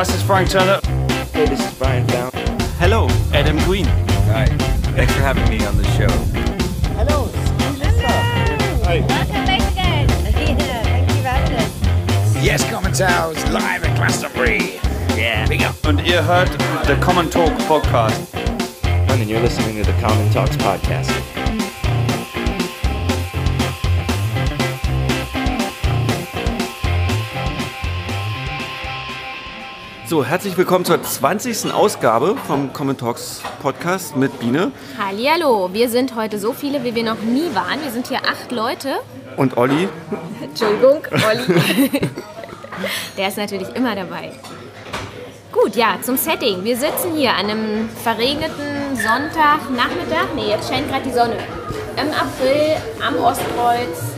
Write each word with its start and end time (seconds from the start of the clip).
this 0.00 0.14
is 0.14 0.22
Frank 0.22 0.48
Turner. 0.48 0.80
Hey, 1.32 1.44
this 1.44 1.60
is 1.60 1.74
Brian 1.78 2.06
Down. 2.06 2.30
Hello, 2.78 3.06
Adam 3.34 3.58
Green. 3.64 3.84
Hi. 4.32 4.46
Thanks 4.96 5.12
for 5.12 5.20
having 5.20 5.46
me 5.50 5.62
on 5.66 5.76
the 5.76 5.84
show. 5.92 6.08
Hello, 6.96 7.26
Welcome 9.06 9.44
back 9.44 9.72
again. 9.72 10.08
Yeah, 10.08 10.82
thank 10.82 11.08
you 11.10 11.16
for 11.16 11.28
having 11.28 11.56
us. 11.56 12.44
Yes, 12.44 12.64
Commentaries 12.70 13.44
live 13.50 13.84
at 13.84 13.94
Glastonbury. 13.96 14.80
Yeah. 15.16 15.46
Big 15.46 15.62
up. 15.62 15.74
Und 15.86 16.00
ihr 16.00 16.24
hört 16.24 16.50
The 16.86 16.96
Common 16.96 17.28
Talk 17.28 17.52
Podcast. 17.68 18.34
And 18.84 19.20
then 19.20 19.28
you're 19.28 19.42
listening 19.42 19.76
to 19.76 19.84
the 19.84 19.98
Common 20.00 20.30
Talks 20.32 20.56
podcast. 20.56 21.39
So, 30.10 30.24
herzlich 30.24 30.56
willkommen 30.56 30.84
zur 30.84 31.00
20. 31.00 31.72
Ausgabe 31.72 32.34
vom 32.48 32.72
Common 32.72 32.96
Talks 32.96 33.42
Podcast 33.62 34.16
mit 34.16 34.40
Biene 34.40 34.72
Hallihallo, 34.98 35.72
wir 35.72 35.88
sind 35.88 36.16
heute 36.16 36.40
so 36.40 36.52
viele, 36.52 36.82
wie 36.82 36.96
wir 36.96 37.04
noch 37.04 37.20
nie 37.20 37.54
waren. 37.54 37.80
Wir 37.80 37.92
sind 37.92 38.08
hier 38.08 38.18
acht 38.18 38.50
Leute. 38.50 38.96
und 39.36 39.56
Olli. 39.56 39.88
Entschuldigung, 40.42 41.02
Olli. 41.12 41.90
Der 43.16 43.28
ist 43.28 43.36
natürlich 43.36 43.68
immer 43.76 43.94
dabei. 43.94 44.32
Gut, 45.52 45.76
ja, 45.76 45.94
zum 46.02 46.16
Setting. 46.16 46.64
Wir 46.64 46.76
sitzen 46.76 47.14
hier 47.14 47.30
an 47.30 47.48
einem 47.48 47.88
verregneten 48.02 48.96
Sonntagnachmittag. 48.96 50.34
Ne, 50.34 50.48
jetzt 50.48 50.68
scheint 50.68 50.88
gerade 50.88 51.04
die 51.04 51.12
Sonne. 51.12 51.36
Im 51.96 52.10
April 52.10 52.78
am 53.06 53.14
Ostkreuz 53.14 54.16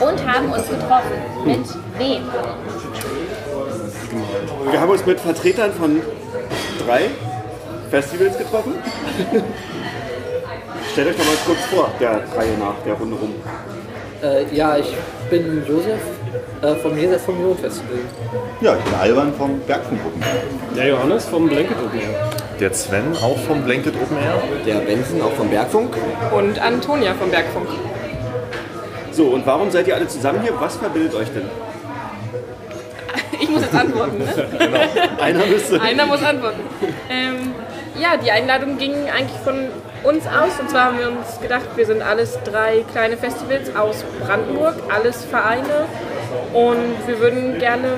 und 0.00 0.26
haben 0.26 0.50
uns 0.50 0.68
getroffen. 0.68 1.22
Mit 1.44 1.68
wem? 1.98 2.24
Wir 4.80 4.86
haben 4.86 4.92
uns 4.92 5.04
mit 5.04 5.20
Vertretern 5.20 5.72
von 5.74 6.00
drei 6.86 7.02
Festivals 7.90 8.38
getroffen. 8.38 8.76
Stellt 10.92 11.08
euch 11.08 11.16
doch 11.18 11.24
mal 11.26 11.36
kurz 11.44 11.58
vor, 11.70 11.90
der 12.00 12.22
Reihe 12.34 12.56
nach, 12.58 12.76
der 12.86 12.94
Runde 12.94 13.14
rum. 13.14 13.34
Äh, 14.22 14.56
ja, 14.56 14.78
ich 14.78 14.86
bin 15.28 15.62
Josef 15.68 16.00
äh, 16.62 16.74
vom 16.76 16.96
Josef 16.96 17.20
vom 17.20 17.36
Million 17.36 17.58
Festival. 17.58 17.98
Ja, 18.62 18.74
ich 18.74 18.82
bin 18.84 18.94
Alban 18.94 19.34
vom 19.34 19.60
Bergfunk 19.66 20.00
Open 20.06 20.22
Air. 20.22 20.74
Der 20.74 20.88
Johannes 20.88 21.26
vom 21.26 21.46
Blanket 21.46 21.76
Open 21.76 22.00
Air. 22.00 22.30
Der 22.58 22.72
Sven 22.72 23.14
auch 23.22 23.38
vom 23.40 23.62
Blanket 23.62 23.94
Open 24.02 24.16
Air. 24.16 24.42
Der 24.64 24.76
Benson 24.76 25.20
auch 25.20 25.32
vom 25.32 25.50
Bergfunk. 25.50 25.94
Und 26.34 26.58
Antonia 26.58 27.12
vom 27.12 27.30
Bergfunk. 27.30 27.68
So, 29.12 29.26
und 29.26 29.44
warum 29.44 29.70
seid 29.70 29.86
ihr 29.88 29.94
alle 29.94 30.08
zusammen 30.08 30.40
hier? 30.40 30.58
Was 30.58 30.76
verbindet 30.76 31.14
euch 31.14 31.28
denn? 31.34 31.69
Ich 33.50 33.56
muss 33.56 33.64
jetzt 33.64 33.74
antworten, 33.74 34.18
ne? 34.18 34.26
Einer 35.20 35.44
müsste. 35.44 35.80
Einer 35.80 36.06
muss 36.06 36.22
antworten. 36.22 36.60
Ähm, 37.10 37.52
ja, 38.00 38.16
die 38.16 38.30
Einladung 38.30 38.78
ging 38.78 38.92
eigentlich 39.10 39.40
von 39.42 39.66
uns 40.04 40.24
aus. 40.26 40.60
Und 40.60 40.70
zwar 40.70 40.84
haben 40.84 40.98
wir 41.00 41.08
uns 41.08 41.40
gedacht, 41.42 41.64
wir 41.74 41.84
sind 41.84 42.00
alles 42.00 42.38
drei 42.44 42.84
kleine 42.92 43.16
Festivals 43.16 43.74
aus 43.74 44.04
Brandenburg, 44.24 44.74
alles 44.94 45.24
Vereine. 45.24 45.86
Und 46.52 47.08
wir 47.08 47.18
würden 47.18 47.58
gerne 47.58 47.94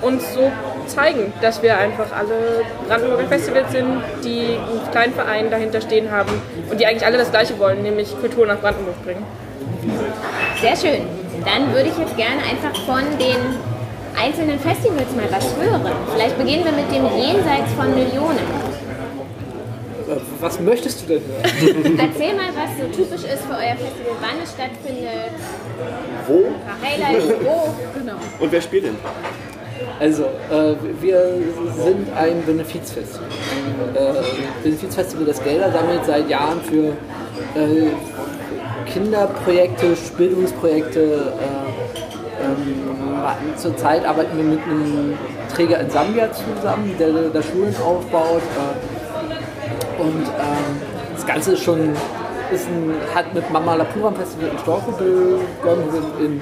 uns 0.00 0.32
so 0.32 0.50
zeigen, 0.86 1.34
dass 1.42 1.62
wir 1.62 1.76
einfach 1.76 2.06
alle 2.16 2.64
Brandenburger 2.88 3.28
Festivals 3.28 3.72
sind, 3.72 4.02
die 4.24 4.56
einen 4.56 4.90
kleinen 4.92 5.12
Verein 5.12 5.50
dahinter 5.50 5.82
stehen 5.82 6.10
haben 6.10 6.40
und 6.70 6.80
die 6.80 6.86
eigentlich 6.86 7.04
alle 7.04 7.18
das 7.18 7.30
Gleiche 7.30 7.58
wollen, 7.58 7.82
nämlich 7.82 8.18
Kultur 8.18 8.46
nach 8.46 8.60
Brandenburg 8.60 9.04
bringen. 9.04 9.26
Sehr 10.58 10.74
schön. 10.74 11.06
Dann 11.44 11.74
würde 11.74 11.90
ich 11.90 11.98
jetzt 11.98 12.16
gerne 12.16 12.40
einfach 12.50 12.74
von 12.86 13.02
den 13.18 13.75
einzelnen 14.16 14.58
Festivals 14.58 15.14
mal 15.14 15.28
was 15.30 15.44
hören. 15.56 15.82
Vielleicht 16.12 16.38
beginnen 16.38 16.64
wir 16.64 16.72
mit 16.72 16.90
dem 16.90 17.04
Jenseits 17.18 17.72
von 17.76 17.94
Millionen. 17.94 18.38
Äh, 20.08 20.16
was 20.40 20.60
möchtest 20.60 21.02
du 21.02 21.14
denn 21.14 21.22
hören? 21.22 21.98
Erzähl 21.98 22.34
mal, 22.34 22.50
was 22.54 22.70
so 22.78 22.86
typisch 22.88 23.24
ist 23.24 23.44
für 23.44 23.54
euer 23.54 23.76
Festival, 23.76 24.16
wann 24.20 24.42
es 24.42 24.52
stattfindet, 24.52 25.32
Wo? 26.26 26.44
Highlights, 26.82 27.28
wo. 27.42 27.74
Genau. 27.98 28.16
Und 28.38 28.52
wer 28.52 28.60
spielt 28.60 28.84
denn? 28.84 28.96
Also, 30.00 30.24
äh, 30.24 30.74
wir 31.00 31.38
sind 31.84 32.08
ein 32.16 32.42
Benefizfestival. 32.46 33.28
Äh, 33.94 34.62
Benefizfestival, 34.62 35.26
das 35.26 35.42
Gelder 35.42 35.70
sammelt 35.70 36.04
seit 36.06 36.28
Jahren 36.30 36.60
für 36.62 36.88
äh, 37.58 37.90
Kinderprojekte, 38.90 39.96
Bildungsprojekte. 40.16 41.00
Äh, 41.00 41.86
ähm, 42.42 42.95
zurzeit 43.56 44.04
arbeiten 44.04 44.36
wir 44.36 44.44
mit 44.44 44.62
einem 44.62 45.18
Träger 45.54 45.80
in 45.80 45.90
Sambia 45.90 46.28
zusammen, 46.32 46.94
der 46.98 47.08
da 47.32 47.42
Schulen 47.42 47.74
aufbaut. 47.84 48.42
Äh, 48.42 50.02
und 50.02 50.26
ähm, 50.26 50.80
das 51.14 51.26
Ganze 51.26 51.52
ist 51.52 51.62
schon 51.62 51.94
ist 52.52 52.66
ein, 52.68 52.94
hat 53.14 53.34
mit 53.34 53.50
Mama 53.50 53.74
Lapura 53.74 54.12
Festival 54.12 54.50
in 54.50 54.58
Storko 54.58 54.92
begonnen. 54.92 55.90
Sind 55.90 56.20
in, 56.20 56.40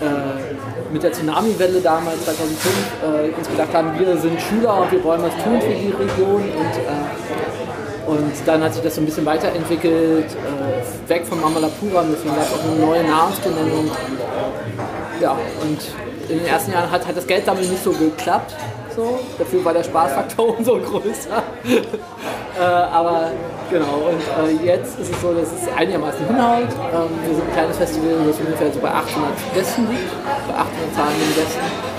äh, 0.00 0.92
mit 0.92 1.02
der 1.02 1.12
Tsunami-Welle 1.12 1.80
damals 1.80 2.24
2005 2.24 2.74
äh, 3.02 3.36
uns 3.36 3.48
gedacht 3.48 3.74
haben, 3.74 3.98
wir 3.98 4.16
sind 4.16 4.40
Schüler 4.40 4.82
und 4.82 4.92
wir 4.92 5.02
wollen 5.02 5.22
was 5.22 5.32
tun 5.42 5.60
für 5.60 5.74
die 5.74 5.90
Region. 5.90 6.42
Und, 6.42 6.74
äh, 6.78 8.10
und 8.10 8.32
dann 8.46 8.62
hat 8.62 8.74
sich 8.74 8.82
das 8.82 8.94
so 8.94 9.00
ein 9.00 9.06
bisschen 9.06 9.26
weiterentwickelt, 9.26 10.26
äh, 10.26 11.08
weg 11.10 11.26
von 11.26 11.40
Mama 11.40 11.58
Lapura, 11.58 12.04
deswegen 12.10 12.34
gab 12.36 12.44
es 12.44 12.52
auch 12.52 12.64
eine 12.64 12.86
neue 12.86 13.02
Namensbenennung. 13.02 13.90
Ja, 15.20 15.32
und 15.62 15.80
in 16.30 16.38
den 16.38 16.46
ersten 16.46 16.72
Jahren 16.72 16.90
hat, 16.90 17.06
hat 17.06 17.16
das 17.16 17.26
Geldsammeln 17.26 17.68
nicht 17.68 17.82
so 17.82 17.92
geklappt. 17.92 18.54
So. 18.94 19.18
Dafür 19.38 19.64
war 19.64 19.72
der 19.72 19.82
Spaßfaktor 19.82 20.48
umso 20.58 20.78
größer. 20.78 21.42
äh, 22.58 22.62
aber 22.62 23.32
genau, 23.70 24.10
und 24.10 24.62
äh, 24.62 24.64
jetzt 24.64 25.00
ist 25.00 25.12
es 25.12 25.20
so, 25.20 25.34
dass 25.34 25.48
es 25.48 25.68
einigermaßen 25.76 26.26
hinhaut. 26.26 26.62
Ähm, 26.62 27.08
wir 27.26 27.34
sind 27.34 27.48
ein 27.48 27.52
kleines 27.52 27.76
Festival, 27.76 28.10
das 28.26 28.38
ungefähr 28.38 28.72
so 28.72 28.78
bei 28.78 28.90
800 28.90 29.30
Gästen 29.54 29.88
liegt, 29.90 30.12
bei 30.46 30.54
800 30.54 30.94
zahlenden 30.94 31.34
Gästen. 31.34 31.94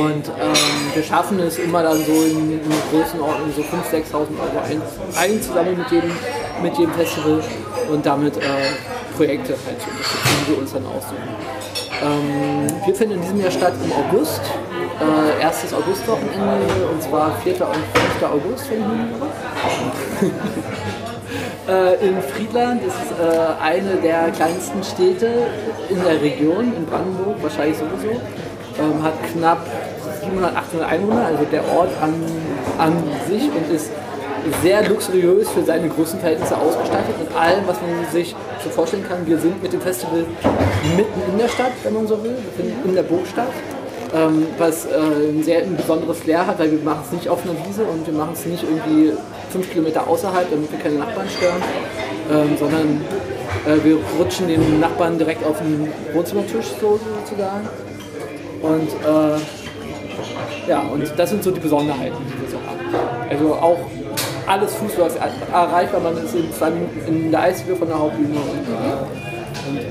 Und 0.00 0.26
ähm, 0.28 0.94
wir 0.94 1.02
schaffen 1.02 1.38
es 1.38 1.58
immer 1.58 1.82
dann 1.82 1.98
so 2.04 2.12
in, 2.12 2.52
in 2.52 2.72
Größenordnung 2.90 3.52
so 3.54 3.62
5.000, 3.62 4.04
6.000 4.04 4.12
Euro 4.12 4.64
ein, 4.68 4.82
einzusammeln 5.16 5.78
mit 5.78 5.90
jedem, 5.92 6.10
mit 6.62 6.76
jedem 6.76 6.94
Festival 6.94 7.40
und 7.92 8.04
damit 8.04 8.36
äh, 8.38 8.40
Projekte 9.16 9.52
halt 9.52 9.76
die 9.78 10.50
wir 10.50 10.58
uns 10.58 10.72
dann 10.72 10.84
aussuchen. 10.86 11.22
Ähm, 12.02 12.66
wir 12.84 12.94
finden 12.94 13.14
in 13.14 13.22
diesem 13.22 13.40
Jahr 13.40 13.50
statt 13.50 13.72
im 13.84 13.92
August, 13.92 14.40
äh, 15.00 15.42
erstes 15.42 15.72
Augustwochenende 15.72 16.86
und 16.92 17.02
zwar 17.02 17.36
4. 17.42 17.54
und 17.54 17.60
5. 17.60 18.22
August, 18.30 18.70
wenn 18.70 18.80
ich 18.80 18.86
mich 20.22 20.32
äh, 21.68 22.06
in 22.06 22.22
Friedland 22.22 22.82
ist 22.82 22.94
es 23.04 23.18
äh, 23.18 23.62
eine 23.62 23.96
der 23.96 24.30
kleinsten 24.30 24.82
Städte 24.82 25.46
in 25.88 26.02
der 26.02 26.20
Region, 26.20 26.72
in 26.76 26.86
Brandenburg, 26.86 27.42
wahrscheinlich 27.42 27.78
sowieso. 27.78 28.20
Ähm, 28.80 29.02
hat 29.02 29.14
knapp 29.32 29.64
700, 30.20 30.56
800 30.56 30.90
Einwohner, 30.90 31.26
also 31.26 31.44
der 31.44 31.62
Ort 31.76 31.90
an, 32.02 32.14
an 32.78 32.92
sich 33.28 33.42
und 33.42 33.72
ist 33.72 33.90
sehr 34.62 34.86
luxuriös 34.88 35.48
für 35.50 35.64
seine 35.64 35.88
Größenverhältnisse 35.88 36.56
ausgestattet 36.56 37.18
mit 37.18 37.34
allem, 37.36 37.66
was 37.66 37.76
man 37.80 37.90
sich 38.12 38.34
so 38.62 38.70
vorstellen 38.70 39.04
kann. 39.08 39.26
Wir 39.26 39.38
sind 39.38 39.62
mit 39.62 39.72
dem 39.72 39.80
Festival 39.80 40.24
mitten 40.96 41.22
in 41.32 41.38
der 41.38 41.48
Stadt, 41.48 41.72
wenn 41.82 41.94
man 41.94 42.06
so 42.06 42.22
will. 42.22 42.36
In 42.84 42.94
der 42.94 43.02
Burgstadt, 43.02 43.48
ähm, 44.14 44.46
was 44.58 44.86
äh, 44.86 44.90
ein 45.28 45.42
sehr 45.42 45.62
ein 45.62 45.76
besonderes 45.76 46.18
Flair 46.18 46.46
hat, 46.46 46.58
weil 46.58 46.70
wir 46.70 46.80
machen 46.80 47.02
es 47.06 47.12
nicht 47.12 47.28
auf 47.28 47.42
einer 47.44 47.54
Wiese 47.66 47.84
und 47.84 48.06
wir 48.06 48.14
machen 48.14 48.32
es 48.34 48.44
nicht 48.46 48.62
irgendwie 48.62 49.12
fünf 49.50 49.70
Kilometer 49.70 50.06
außerhalb, 50.06 50.50
damit 50.50 50.70
wir 50.70 50.78
keine 50.78 50.96
Nachbarn 50.96 51.28
stören, 51.28 51.62
ähm, 52.30 52.56
sondern 52.58 53.00
äh, 53.66 53.84
wir 53.84 53.98
rutschen 54.18 54.48
den 54.48 54.80
Nachbarn 54.80 55.18
direkt 55.18 55.44
auf 55.44 55.58
den 55.58 55.88
Wohnzimmertisch 56.12 56.66
so, 56.80 56.98
sozusagen. 57.20 57.68
Und 58.62 58.88
äh, 58.88 60.68
ja, 60.68 60.80
und 60.80 61.12
das 61.16 61.30
sind 61.30 61.42
so 61.42 61.50
die 61.50 61.60
Besonderheiten, 61.60 62.16
die 62.26 62.42
wir 62.42 62.50
so 62.50 62.56
haben. 62.56 63.28
Also 63.28 63.54
auch 63.54 63.78
alles 64.46 64.74
fußläufig 64.74 65.20
erreichbar. 65.52 66.00
Man 66.00 66.16
ist 66.18 66.34
in 66.34 66.52
zwei 66.52 66.70
Minuten 66.70 67.00
in 67.06 67.30
der 67.30 67.40
Eishöhe 67.40 67.76
von 67.76 67.88
der 67.88 67.98
Hauptbühne 67.98 68.38
und, 68.38 68.68
äh, 68.68 69.68
und 69.68 69.78
äh, 69.78 69.82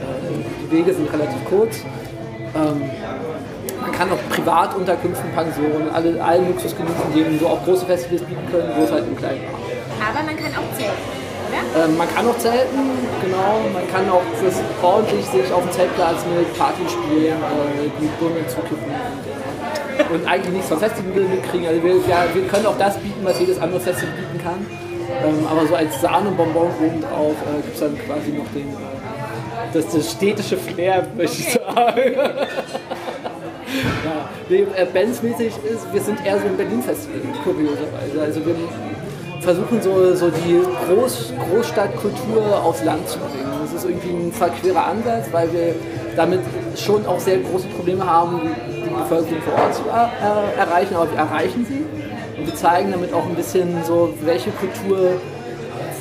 die 0.62 0.72
Wege 0.72 0.94
sind 0.94 1.12
relativ 1.12 1.44
kurz. 1.46 1.78
Ähm, 2.56 2.90
man 3.82 3.92
kann 3.92 4.12
auch 4.12 4.30
Privatunterkünften, 4.30 5.30
Pensionen, 5.32 5.90
alle, 5.94 6.24
allen 6.24 6.48
Luxus 6.48 6.76
genießen, 6.76 7.14
die 7.14 7.22
eben 7.22 7.40
so 7.40 7.48
auch 7.48 7.64
große 7.66 7.86
Festivals 7.86 8.24
bieten 8.24 8.48
können, 8.50 8.72
wo 8.78 8.84
es 8.84 8.92
halt 8.92 9.06
im 9.08 9.18
Kleinen. 9.18 9.42
Aber 10.00 10.24
man 10.24 10.38
kann 10.38 10.52
auch 10.56 10.78
zelten? 10.78 11.24
Ähm, 11.76 11.98
man 11.98 12.08
kann 12.16 12.28
auch 12.28 12.38
zelten, 12.38 12.80
genau. 13.22 13.62
Man 13.74 13.88
kann 13.92 14.10
auch 14.10 14.24
ordentlich 14.82 15.26
sich 15.26 15.52
auf 15.52 15.62
dem 15.62 15.72
Zeltplatz 15.72 16.26
mit 16.26 16.58
Party 16.58 16.82
spielen, 16.88 17.38
äh, 17.38 17.90
die 18.00 18.10
Birnen 18.20 18.48
zukippen 18.48 18.92
und, 20.14 20.28
eigentlich 20.28 20.54
nichts 20.54 20.70
vom 20.70 20.80
Festival 20.80 21.24
mitkriegen. 21.24 21.68
Also 21.68 21.84
wir, 21.84 21.96
ja, 22.08 22.26
wir 22.34 22.48
können 22.48 22.66
auch 22.66 22.78
das 22.78 22.98
bieten, 22.98 23.24
was 23.24 23.40
jedes 23.40 23.60
andere 23.60 23.80
Festival 23.80 24.14
bieten 24.16 24.44
kann. 24.44 24.66
Ähm, 25.24 25.48
aber 25.50 25.68
so 25.68 25.76
als 25.76 26.02
Sahnebonbon 26.02 26.70
obendrauf 26.82 27.34
äh, 27.34 27.62
gibt 27.62 27.74
es 27.74 27.80
dann 27.80 27.98
quasi 28.00 28.32
noch 28.32 28.48
den, 28.54 28.70
äh, 28.70 29.74
das, 29.74 29.88
das 29.90 30.12
städtische 30.12 30.58
Flair, 30.58 31.06
möchte 31.16 31.42
ich 31.42 31.54
sagen. 31.54 32.14
ja, 34.06 34.30
nee, 34.50 34.66
äh, 34.76 34.86
bandsmäßig 34.92 35.54
ist, 35.72 35.94
wir 35.94 36.02
sind 36.02 36.26
eher 36.26 36.40
so 36.40 36.48
ein 36.48 36.58
Berlin-Festival, 36.58 37.20
kurioserweise. 37.44 38.22
Also 38.22 38.46
wir 38.46 38.56
versuchen 39.42 39.82
so, 39.82 40.16
so 40.16 40.30
die 40.30 40.62
Groß, 40.88 41.34
Großstadtkultur 41.50 42.64
aufs 42.64 42.84
Land 42.84 43.08
zu 43.10 43.20
bringen. 43.20 43.52
Das 43.62 43.74
ist 43.74 43.86
irgendwie 43.90 44.10
ein 44.10 44.32
verquerer 44.32 44.88
Ansatz, 44.88 45.28
weil 45.32 45.52
wir 45.52 45.76
damit 46.16 46.40
schon 46.78 47.06
auch 47.06 47.20
sehr 47.20 47.40
große 47.40 47.68
Probleme 47.68 48.06
haben, 48.06 48.42
die 48.84 48.90
Bevölkerung 48.90 49.42
vor 49.42 49.54
Ort 49.64 49.76
zu 49.76 49.84
äh, 49.84 50.60
erreichen, 50.60 50.96
aber 50.96 51.12
wir 51.12 51.18
erreichen 51.18 51.66
sie. 51.68 51.86
Und 52.40 52.48
wir 52.48 52.56
zeigen 52.56 52.92
damit 52.92 53.14
auch 53.14 53.26
ein 53.26 53.36
bisschen 53.36 53.84
so, 53.84 54.14
welche 54.22 54.52
Kultur, 54.52 55.14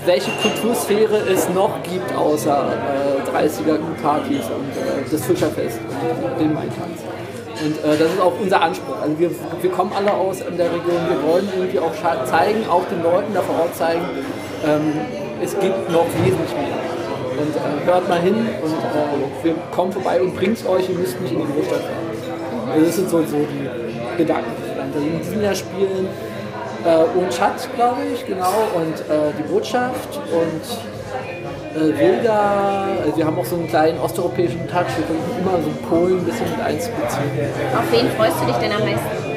welche 0.05 0.31
Kultursphäre 0.43 1.19
es 1.33 1.49
noch 1.51 1.83
gibt, 1.83 2.15
außer 2.15 2.73
äh, 2.73 3.37
30er-Partys 3.37 4.45
und 4.47 4.71
äh, 4.73 5.11
das 5.11 5.25
Fischerfest 5.25 5.79
und 5.81 6.41
den 6.41 6.55
Maintanz. 6.55 7.01
Und 7.65 7.79
äh, 7.85 7.97
das 7.97 8.13
ist 8.13 8.21
auch 8.21 8.33
unser 8.41 8.61
Anspruch. 8.61 8.97
Also 9.01 9.19
wir, 9.19 9.31
wir 9.61 9.71
kommen 9.71 9.93
alle 9.97 10.13
aus 10.13 10.41
in 10.41 10.57
der 10.57 10.67
Region, 10.67 11.01
wir 11.09 11.23
wollen 11.31 11.49
irgendwie 11.55 11.79
auch 11.79 11.93
zeigen, 12.25 12.67
auch 12.69 12.85
den 12.89 13.03
Leuten 13.03 13.33
da 13.35 13.43
vor 13.43 13.61
Ort 13.61 13.77
zeigen, 13.77 14.03
ähm, 14.67 14.93
es 15.43 15.59
gibt 15.59 15.91
noch 15.91 16.07
wesentlich 16.25 16.53
mehr. 16.55 16.83
Und 17.33 17.57
äh, 17.57 17.87
hört 17.87 18.09
mal 18.09 18.21
hin 18.21 18.35
und 18.35 18.73
äh, 18.73 19.45
wir 19.45 19.55
kommen 19.75 19.93
vorbei 19.93 20.21
und 20.21 20.37
bringt 20.37 20.67
euch, 20.67 20.89
ihr 20.89 20.97
müsst 20.97 21.21
nicht 21.21 21.33
in 21.33 21.41
die 21.41 21.53
Großstadt 21.53 21.81
fahren. 21.81 22.12
Also 22.73 22.87
das 22.87 22.97
sind 22.97 23.11
so, 23.11 23.19
so 23.19 23.37
die 23.39 24.17
Gedanken. 24.17 24.51
Also 24.95 25.07
in 25.07 25.19
diesem 25.21 25.43
Jahr 25.43 25.55
spielen 25.55 26.09
äh, 26.85 27.19
und 27.19 27.33
Schatz, 27.33 27.69
glaube 27.75 28.01
ich, 28.15 28.27
genau, 28.27 28.53
und 28.75 28.95
äh, 28.95 29.33
die 29.39 29.43
Botschaft 29.43 30.21
und 30.33 30.63
äh, 31.75 31.99
Wilda. 31.99 32.87
Also 33.05 33.17
wir 33.17 33.27
haben 33.27 33.39
auch 33.39 33.45
so 33.45 33.57
einen 33.57 33.69
kleinen 33.69 33.99
osteuropäischen 34.01 34.67
Touch. 34.69 34.87
Wir 34.97 35.07
versuchen 35.07 35.39
immer 35.41 35.63
so 35.63 35.71
Polen 35.89 36.19
ein 36.19 36.25
bisschen 36.25 36.51
mit 36.51 36.61
einzubeziehen. 36.61 37.31
Auf 37.77 37.93
wen 37.93 38.09
freust 38.11 38.41
du 38.41 38.47
dich 38.47 38.57
denn 38.57 38.73
am 38.73 38.81
meisten? 38.81 39.33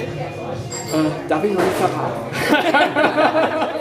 Äh, 0.94 1.30
darf 1.30 1.44
ich 1.44 1.52
noch 1.52 1.62
nicht 1.62 1.78
verraten. 1.78 2.22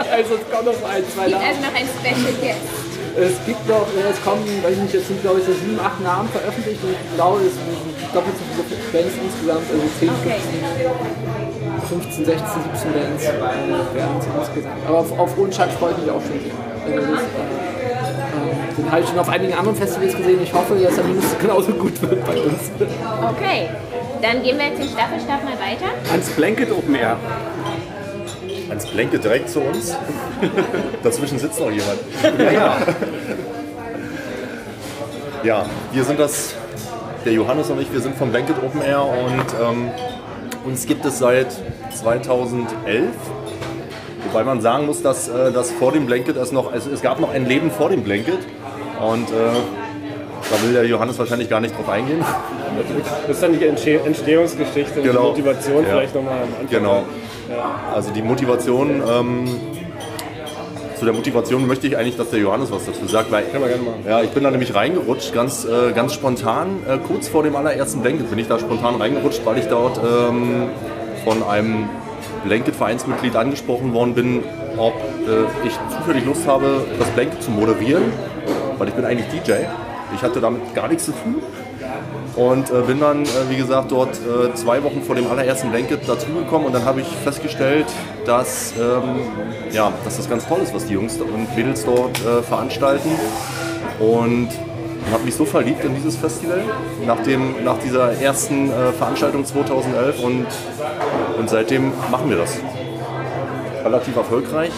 also 0.12 0.34
es 0.34 0.50
kommt 0.50 0.66
noch 0.66 0.90
ein, 0.90 1.04
zwei 1.14 1.26
Gibt 1.26 1.36
also 1.36 1.60
noch 1.60 1.74
ein 1.74 1.86
Special 1.86 2.32
Guest. 2.40 2.83
Es 3.16 3.38
gibt 3.46 3.69
noch, 3.69 3.87
es 3.94 4.19
kommen, 4.25 4.43
weiß 4.62 4.72
ich 4.75 4.82
nicht, 4.82 4.94
jetzt 4.94 5.06
sind 5.06 5.22
glaube 5.22 5.38
ich 5.38 5.46
so 5.46 5.52
sieben, 5.52 5.78
acht 5.78 6.00
Namen 6.02 6.28
veröffentlicht 6.31 6.82
und 6.82 6.90
ich 6.90 7.14
glaube, 7.14 7.38
es 7.46 7.55
sind 7.55 8.14
doppelt 8.14 8.34
so 8.56 8.62
viele 8.66 8.81
Bands 8.90 9.14
insgesamt, 9.22 9.66
also 9.70 9.84
10, 10.00 10.11
Okay. 10.11 10.40
15, 11.88 12.25
16, 12.25 12.46
17 12.75 12.93
Bands 12.93 13.22
äh, 13.22 13.94
werden 13.94 14.19
es 14.19 14.26
insgesamt. 14.26 14.75
Aber 14.88 14.99
auf, 14.99 15.19
auf 15.19 15.37
Rundschat 15.37 15.70
freue 15.72 15.93
ich 15.93 15.99
mich 15.99 16.11
auch 16.11 16.22
schon 16.22 16.40
sehr. 16.43 16.55
Also 16.96 17.12
das, 17.12 17.22
äh, 17.22 17.22
äh, 17.22 18.76
den 18.76 18.90
habe 18.90 19.00
ich 19.02 19.08
schon 19.08 19.19
auf 19.19 19.28
einigen 19.28 19.55
anderen 19.55 19.76
Festivals 19.76 20.16
gesehen. 20.16 20.43
Ich 20.43 20.52
hoffe, 20.52 20.75
dass 20.75 20.99
er 20.99 21.05
mindestens 21.05 21.38
genauso 21.38 21.72
gut 21.72 22.00
wird 22.02 22.25
bei 22.26 22.37
uns. 22.40 22.70
Okay, 23.31 23.69
dann 24.22 24.43
gehen 24.43 24.58
wir 24.58 24.66
jetzt 24.66 24.81
den 24.82 24.88
Staffelstab 24.88 25.44
mal 25.44 25.55
weiter. 25.55 25.87
Ans 26.11 26.31
Blanket 26.31 26.72
Open 26.72 26.94
Air. 26.96 27.16
Ans 28.75 28.87
Blanket 28.87 29.23
direkt 29.23 29.49
zu 29.50 29.61
uns. 29.61 29.94
Dazwischen 31.05 31.38
sitzt 31.38 31.61
noch 31.61 31.71
jemand. 31.71 31.99
Ja, 32.38 32.50
ja. 32.53 32.76
Ja, 35.44 35.67
wir 35.93 36.05
sind 36.05 36.19
das, 36.19 36.55
der 37.26 37.35
Johannes 37.35 37.69
und 37.69 37.79
ich, 37.79 37.93
wir 37.93 38.00
sind 38.00 38.17
vom 38.17 38.31
Blanket 38.31 38.56
Open 38.65 38.81
Air 38.81 39.03
und 39.05 39.44
ähm, 39.62 39.91
uns 40.65 40.87
gibt 40.87 41.05
es 41.05 41.19
seit 41.19 41.49
2011. 41.94 43.11
Wobei 44.26 44.43
man 44.43 44.62
sagen 44.62 44.87
muss, 44.87 45.03
dass, 45.03 45.29
äh, 45.29 45.53
dass 45.53 45.71
vor 45.71 45.93
dem 45.93 46.06
Blanket 46.06 46.38
es 46.38 46.50
noch, 46.50 46.73
also 46.73 46.88
es 46.91 47.03
gab 47.03 47.21
noch 47.21 47.31
ein 47.31 47.44
Leben 47.44 47.71
vor 47.71 47.91
dem 47.91 48.03
Blanket 48.03 48.38
und 49.06 49.29
äh, 49.29 49.32
da 50.50 50.62
will 50.67 50.73
der 50.73 50.87
Johannes 50.87 51.19
wahrscheinlich 51.19 51.50
gar 51.50 51.61
nicht 51.61 51.76
drauf 51.76 51.91
eingehen. 51.91 52.25
Das 53.26 53.37
ist 53.37 53.43
dann 53.43 53.53
die 53.59 53.67
Entstehungsgeschichte 53.67 55.00
und 55.00 55.05
Genau. 55.05 55.35
die 55.35 55.43
Motivation 55.43 55.82
Ja. 55.82 55.88
vielleicht 55.91 56.15
nochmal 56.15 56.38
am 56.38 56.49
Anfang. 56.59 56.69
Genau. 56.71 57.03
Also 57.94 58.11
die 58.11 58.23
Motivation, 58.23 59.02
ähm, 59.08 59.49
zu 60.99 61.05
der 61.05 61.14
Motivation 61.14 61.67
möchte 61.67 61.87
ich 61.87 61.96
eigentlich, 61.96 62.17
dass 62.17 62.31
der 62.31 62.38
Johannes 62.41 62.70
was 62.70 62.87
dazu 62.87 63.06
sagt, 63.06 63.31
weil 63.31 63.44
Können 63.44 63.62
wir 63.64 63.69
gerne 63.69 63.82
machen. 63.82 64.05
ja, 64.08 64.23
ich 64.23 64.31
bin 64.31 64.44
da 64.44 64.50
nämlich 64.50 64.75
reingerutscht, 64.75 65.32
ganz, 65.32 65.64
äh, 65.64 65.93
ganz 65.93 66.14
spontan, 66.14 66.82
äh, 66.88 66.99
kurz 66.99 67.29
vor 67.29 67.43
dem 67.43 67.56
allerersten 67.56 68.00
Blanket 68.00 68.31
bin 68.31 68.38
ich 68.38 68.49
da 68.49 68.58
spontan 68.58 68.96
reingerutscht, 68.96 69.41
weil 69.44 69.58
ich 69.58 69.67
dort 69.67 69.99
ähm, 69.99 70.69
von 71.25 71.43
einem 71.43 71.88
Blanket-Vereinsmitglied 72.44 73.37
angesprochen 73.37 73.93
worden 73.93 74.14
bin, 74.14 74.44
ob 74.76 74.94
äh, 74.94 75.67
ich 75.67 75.75
zufällig 75.97 76.25
Lust 76.25 76.47
habe, 76.47 76.85
das 76.99 77.08
Blanket 77.11 77.43
zu 77.43 77.50
moderieren, 77.50 78.05
weil 78.79 78.88
ich 78.88 78.94
bin 78.94 79.05
eigentlich 79.05 79.26
DJ. 79.29 79.52
Ich 80.14 80.23
hatte 80.23 80.40
damit 80.40 80.75
gar 80.75 80.88
nichts 80.88 81.06
zu 81.06 81.12
tun. 81.12 81.43
Und 82.37 82.70
äh, 82.70 82.82
bin 82.82 83.00
dann, 83.00 83.23
äh, 83.23 83.29
wie 83.49 83.56
gesagt, 83.56 83.93
dort 83.93 84.17
äh, 84.17 84.52
zwei 84.55 84.82
Wochen 84.82 85.02
vor 85.02 85.14
dem 85.14 85.31
allerersten 85.31 85.70
Blanket 85.70 86.08
dazugekommen 86.08 86.67
und 86.67 86.73
dann 86.73 86.85
habe 86.85 87.00
ich 87.00 87.06
festgestellt, 87.06 87.87
dass, 88.26 88.73
ähm, 88.73 89.20
ja, 89.73 89.93
dass 90.05 90.17
das 90.17 90.29
ganz 90.29 90.46
toll 90.46 90.61
ist, 90.62 90.75
was 90.75 90.87
die 90.87 90.94
Jungs 90.94 91.17
und 91.20 91.56
Mädels 91.56 91.85
dort 91.85 92.19
äh, 92.25 92.43
veranstalten. 92.43 93.11
Und 94.00 94.49
habe 95.12 95.25
mich 95.25 95.35
so 95.35 95.44
verliebt 95.44 95.85
in 95.85 95.94
dieses 95.94 96.17
Festival 96.17 96.62
nach, 97.06 97.23
dem, 97.23 97.64
nach 97.64 97.79
dieser 97.79 98.12
ersten 98.20 98.70
äh, 98.70 98.93
Veranstaltung 98.93 99.44
2011 99.44 100.23
und, 100.23 100.47
und 101.38 101.50
seitdem 101.50 101.93
machen 102.11 102.31
wir 102.31 102.38
das. 102.38 102.58
Relativ 103.85 104.17
erfolgreich. 104.17 104.73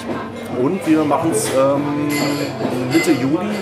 Und 0.61 0.87
wir 0.87 1.05
machen 1.05 1.31
es 1.33 1.49
ähm, 1.51 2.09
Mitte 2.93 3.13
Juli 3.13 3.55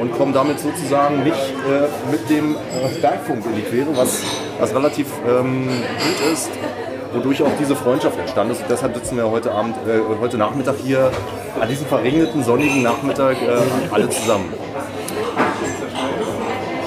und 0.00 0.16
kommen 0.16 0.32
damit 0.32 0.58
sozusagen 0.58 1.22
nicht 1.22 1.36
äh, 1.36 2.10
mit 2.10 2.28
dem 2.30 2.54
äh, 2.54 3.00
Bergfunk 3.00 3.44
in 3.44 3.56
die 3.56 3.62
Quere, 3.62 3.96
was, 3.96 4.22
was 4.58 4.74
relativ 4.74 5.06
ähm, 5.28 5.66
gut 5.68 6.32
ist, 6.32 6.50
wodurch 7.12 7.42
auch 7.42 7.52
diese 7.58 7.76
Freundschaft 7.76 8.18
entstanden 8.18 8.52
ist. 8.52 8.62
Und 8.62 8.70
deshalb 8.70 8.94
sitzen 8.94 9.16
wir 9.16 9.30
heute 9.30 9.52
Abend, 9.52 9.76
äh, 9.86 10.00
heute 10.20 10.38
Nachmittag 10.38 10.76
hier 10.82 11.10
an 11.60 11.68
diesem 11.68 11.86
verregneten, 11.86 12.42
sonnigen 12.42 12.82
Nachmittag 12.82 13.36
äh, 13.42 13.92
alle 13.92 14.08
zusammen. 14.08 14.52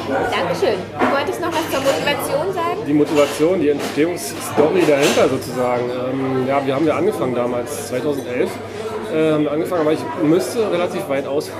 Dankeschön. 0.10 0.80
Du 1.00 1.15
wolltest 1.15 1.42
noch 1.42 1.50
was 1.50 1.69
zur 1.71 1.80
Motivation 1.80 2.54
sagen? 2.54 2.80
Die 2.88 2.94
Motivation, 2.94 3.60
die 3.62 3.69
Entstehungsstory 3.69 4.83
dahinter 4.88 5.30
sozusagen. 5.30 5.83
Ähm, 5.89 6.48
ja, 6.48 6.65
wir 6.65 6.75
haben 6.75 6.86
ja 6.86 6.95
angefangen 6.95 7.36
damals, 7.36 7.88
2011. 7.89 8.50
Äh, 9.13 9.31
haben 9.31 9.44
wir 9.44 9.51
angefangen, 9.51 9.81
aber 9.81 9.94
ich 9.94 10.00
müsste 10.24 10.71
relativ 10.71 11.07
weit 11.07 11.27
ausholen. 11.27 11.60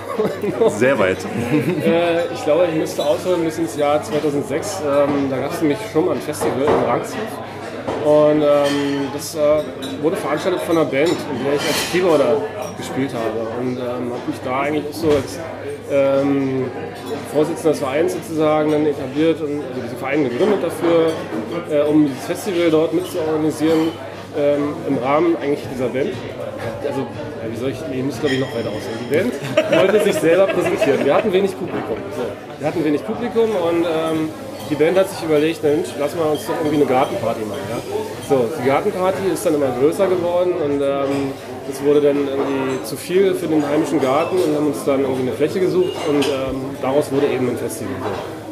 Sehr 0.70 0.98
weit. 0.98 1.18
äh, 1.86 2.34
ich 2.34 2.44
glaube, 2.44 2.68
ich 2.72 2.76
müsste 2.76 3.06
ausholen 3.06 3.44
bis 3.44 3.60
ins 3.60 3.78
Jahr 3.78 4.02
2006. 4.02 4.82
Ähm, 4.82 5.30
da 5.30 5.38
gab 5.38 5.54
es 5.54 5.62
nämlich 5.62 5.78
schon 5.92 6.06
mal 6.06 6.16
ein 6.16 6.22
Festival 6.22 6.64
in 6.64 6.90
Rangshof. 6.90 7.20
Und 8.06 8.42
ähm, 8.42 9.08
das 9.14 9.36
äh, 9.36 9.40
wurde 10.02 10.16
veranstaltet 10.16 10.62
von 10.62 10.78
einer 10.78 10.86
Band, 10.86 11.10
in 11.10 11.44
der 11.44 11.54
ich 11.54 11.62
als 11.62 11.92
Keyboarder 11.92 12.38
gespielt 12.78 13.12
habe. 13.14 13.48
Und 13.62 13.78
ähm, 13.78 14.12
habe 14.12 14.22
mich 14.28 14.40
da 14.44 14.62
eigentlich 14.62 14.86
auch 14.90 14.94
so 14.94 15.10
als 15.10 15.40
ähm, 15.92 16.66
Vorsitzender 17.32 17.72
des 17.72 17.80
Vereins 17.80 18.14
sozusagen 18.14 18.72
dann 18.72 18.86
etabliert 18.86 19.40
und 19.42 19.62
also 19.62 19.82
diesen 19.82 19.98
Verein 19.98 20.24
gegründet 20.24 20.64
dafür, 20.64 21.12
äh, 21.70 21.88
um 21.88 22.08
dieses 22.08 22.26
Festival 22.26 22.72
dort 22.72 22.94
mitzuorganisieren 22.94 23.90
ähm, 24.38 24.74
im 24.88 24.98
Rahmen 24.98 25.38
eigentlich 25.38 25.68
dieser 25.74 25.90
Band. 25.90 26.14
Also, 26.88 27.06
wie 27.50 27.58
soll 27.58 27.72
ich, 27.72 27.78
ich 27.92 28.04
muss 28.04 28.20
glaube 28.20 28.36
ich 28.36 28.42
noch 28.42 28.54
weiter 28.56 28.70
aussehen. 28.70 28.98
Die 29.02 29.16
Band 29.16 29.34
wollte 29.72 30.04
sich 30.04 30.16
selber 30.16 30.48
präsentieren. 30.48 31.06
Wir 31.06 31.14
hatten 31.14 31.32
wenig 31.34 31.58
Publikum. 31.58 31.98
So. 32.16 32.24
Wir 32.60 32.68
hatten 32.68 32.84
wenig 32.84 33.06
Publikum 33.06 33.50
und 33.50 33.86
ähm, 33.86 34.30
die 34.70 34.76
Band 34.76 34.98
hat 34.98 35.10
sich 35.10 35.24
überlegt, 35.24 35.62
Mensch, 35.62 35.90
lass 36.00 36.16
mal 36.16 36.32
uns 36.32 36.48
doch 36.48 36.56
irgendwie 36.56 36.78
eine 36.78 36.86
Gartenparty 36.86 37.42
machen. 37.42 37.62
Ja? 37.70 37.80
So, 38.30 38.50
die 38.62 38.68
Gartenparty 38.68 39.30
ist 39.34 39.46
dann 39.46 39.56
immer 39.56 39.70
größer 39.80 40.08
geworden 40.08 40.54
und 40.54 40.82
ähm, 40.82 41.34
es 41.70 41.84
wurde 41.84 42.02
dann 42.02 42.28
irgendwie 42.28 42.84
zu 42.84 42.96
viel 42.96 43.36
für 43.36 43.48
den 43.48 43.68
heimischen 43.68 44.02
Garten 44.02 44.38
und 44.38 44.56
haben 44.56 44.68
uns 44.68 44.84
dann 44.86 45.02
irgendwie 45.02 45.24
eine 45.24 45.34
Fläche 45.34 45.60
gesucht 45.60 45.94
und 46.08 46.26
ähm, 46.26 46.76
daraus 46.82 47.12
wurde 47.12 47.28
eben 47.28 47.50
ein 47.50 47.58
Festival. 47.58 47.94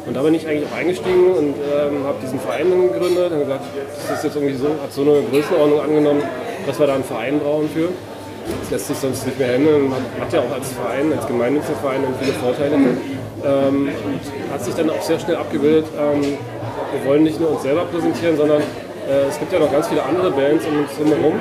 Und 0.06 0.14
da 0.14 0.22
bin 0.22 0.34
ich 0.34 0.46
eigentlich 0.46 0.68
auch 0.70 0.76
eingestiegen 0.76 1.32
und 1.32 1.54
ähm, 1.56 2.04
habe 2.04 2.18
diesen 2.22 2.40
Verein 2.40 2.70
dann 2.70 2.92
gegründet 2.92 3.32
und 3.32 3.40
gesagt, 3.40 3.64
das 4.08 4.18
ist 4.18 4.24
jetzt 4.24 4.36
irgendwie 4.36 4.56
so, 4.56 4.68
hat 4.82 4.92
so 4.92 5.02
eine 5.02 5.22
Größenordnung 5.30 5.80
angenommen, 5.80 6.22
dass 6.66 6.78
wir 6.78 6.86
da 6.86 6.94
einen 6.94 7.04
Verein 7.04 7.38
brauchen 7.38 7.68
für. 7.68 7.88
Das 8.60 8.70
lässt 8.70 8.88
sich 8.88 8.98
sonst 8.98 9.26
nicht 9.26 9.38
mehr 9.38 9.54
handeln. 9.54 9.88
Man 9.88 10.02
hat 10.20 10.32
ja 10.32 10.40
auch 10.40 10.52
als 10.52 10.72
Verein, 10.72 11.12
als 11.12 11.26
gemeinnütziger 11.26 11.78
Verein 11.78 12.02
dann 12.02 12.14
viele 12.20 12.32
Vorteile. 12.34 12.74
Ähm, 12.74 13.88
hat 14.52 14.64
sich 14.64 14.74
dann 14.74 14.90
auch 14.90 15.02
sehr 15.02 15.18
schnell 15.18 15.36
abgebildet, 15.36 15.86
ähm, 15.98 16.38
wir 16.92 17.08
wollen 17.08 17.24
nicht 17.24 17.40
nur 17.40 17.52
uns 17.52 17.62
selber 17.62 17.84
präsentieren, 17.86 18.36
sondern 18.36 18.60
äh, 18.60 19.28
es 19.28 19.38
gibt 19.38 19.52
ja 19.52 19.58
noch 19.58 19.72
ganz 19.72 19.88
viele 19.88 20.02
andere 20.02 20.30
Bands 20.30 20.64
um 20.66 20.80
uns 20.80 20.90
drumherum. 20.96 21.34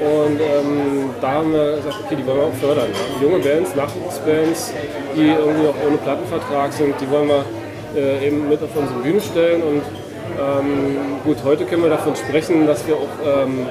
Und 0.00 0.40
ähm, 0.40 1.10
da 1.20 1.30
haben 1.32 1.52
wir 1.52 1.76
gesagt, 1.76 1.96
okay, 2.04 2.16
die 2.16 2.26
wollen 2.26 2.38
wir 2.38 2.46
auch 2.46 2.54
fördern. 2.54 2.88
Junge 3.22 3.38
Bands, 3.38 3.76
Nachwuchsbands, 3.76 4.72
die 5.14 5.28
irgendwie 5.28 5.68
auch 5.68 5.86
ohne 5.86 5.96
Plattenvertrag 5.98 6.72
sind, 6.72 6.94
die 7.00 7.08
wollen 7.10 7.28
wir 7.28 7.44
äh, 7.96 8.26
eben 8.26 8.48
mit 8.48 8.60
auf 8.62 8.70
unsere 8.74 8.98
Bühne 9.00 9.20
stellen. 9.20 9.62
Und 9.62 9.82
ähm, 10.40 10.96
gut, 11.24 11.36
heute 11.44 11.64
können 11.64 11.82
wir 11.82 11.90
davon 11.90 12.16
sprechen, 12.16 12.66
dass 12.66 12.86
wir 12.88 12.96
auch 12.96 13.44
ähm, 13.44 13.66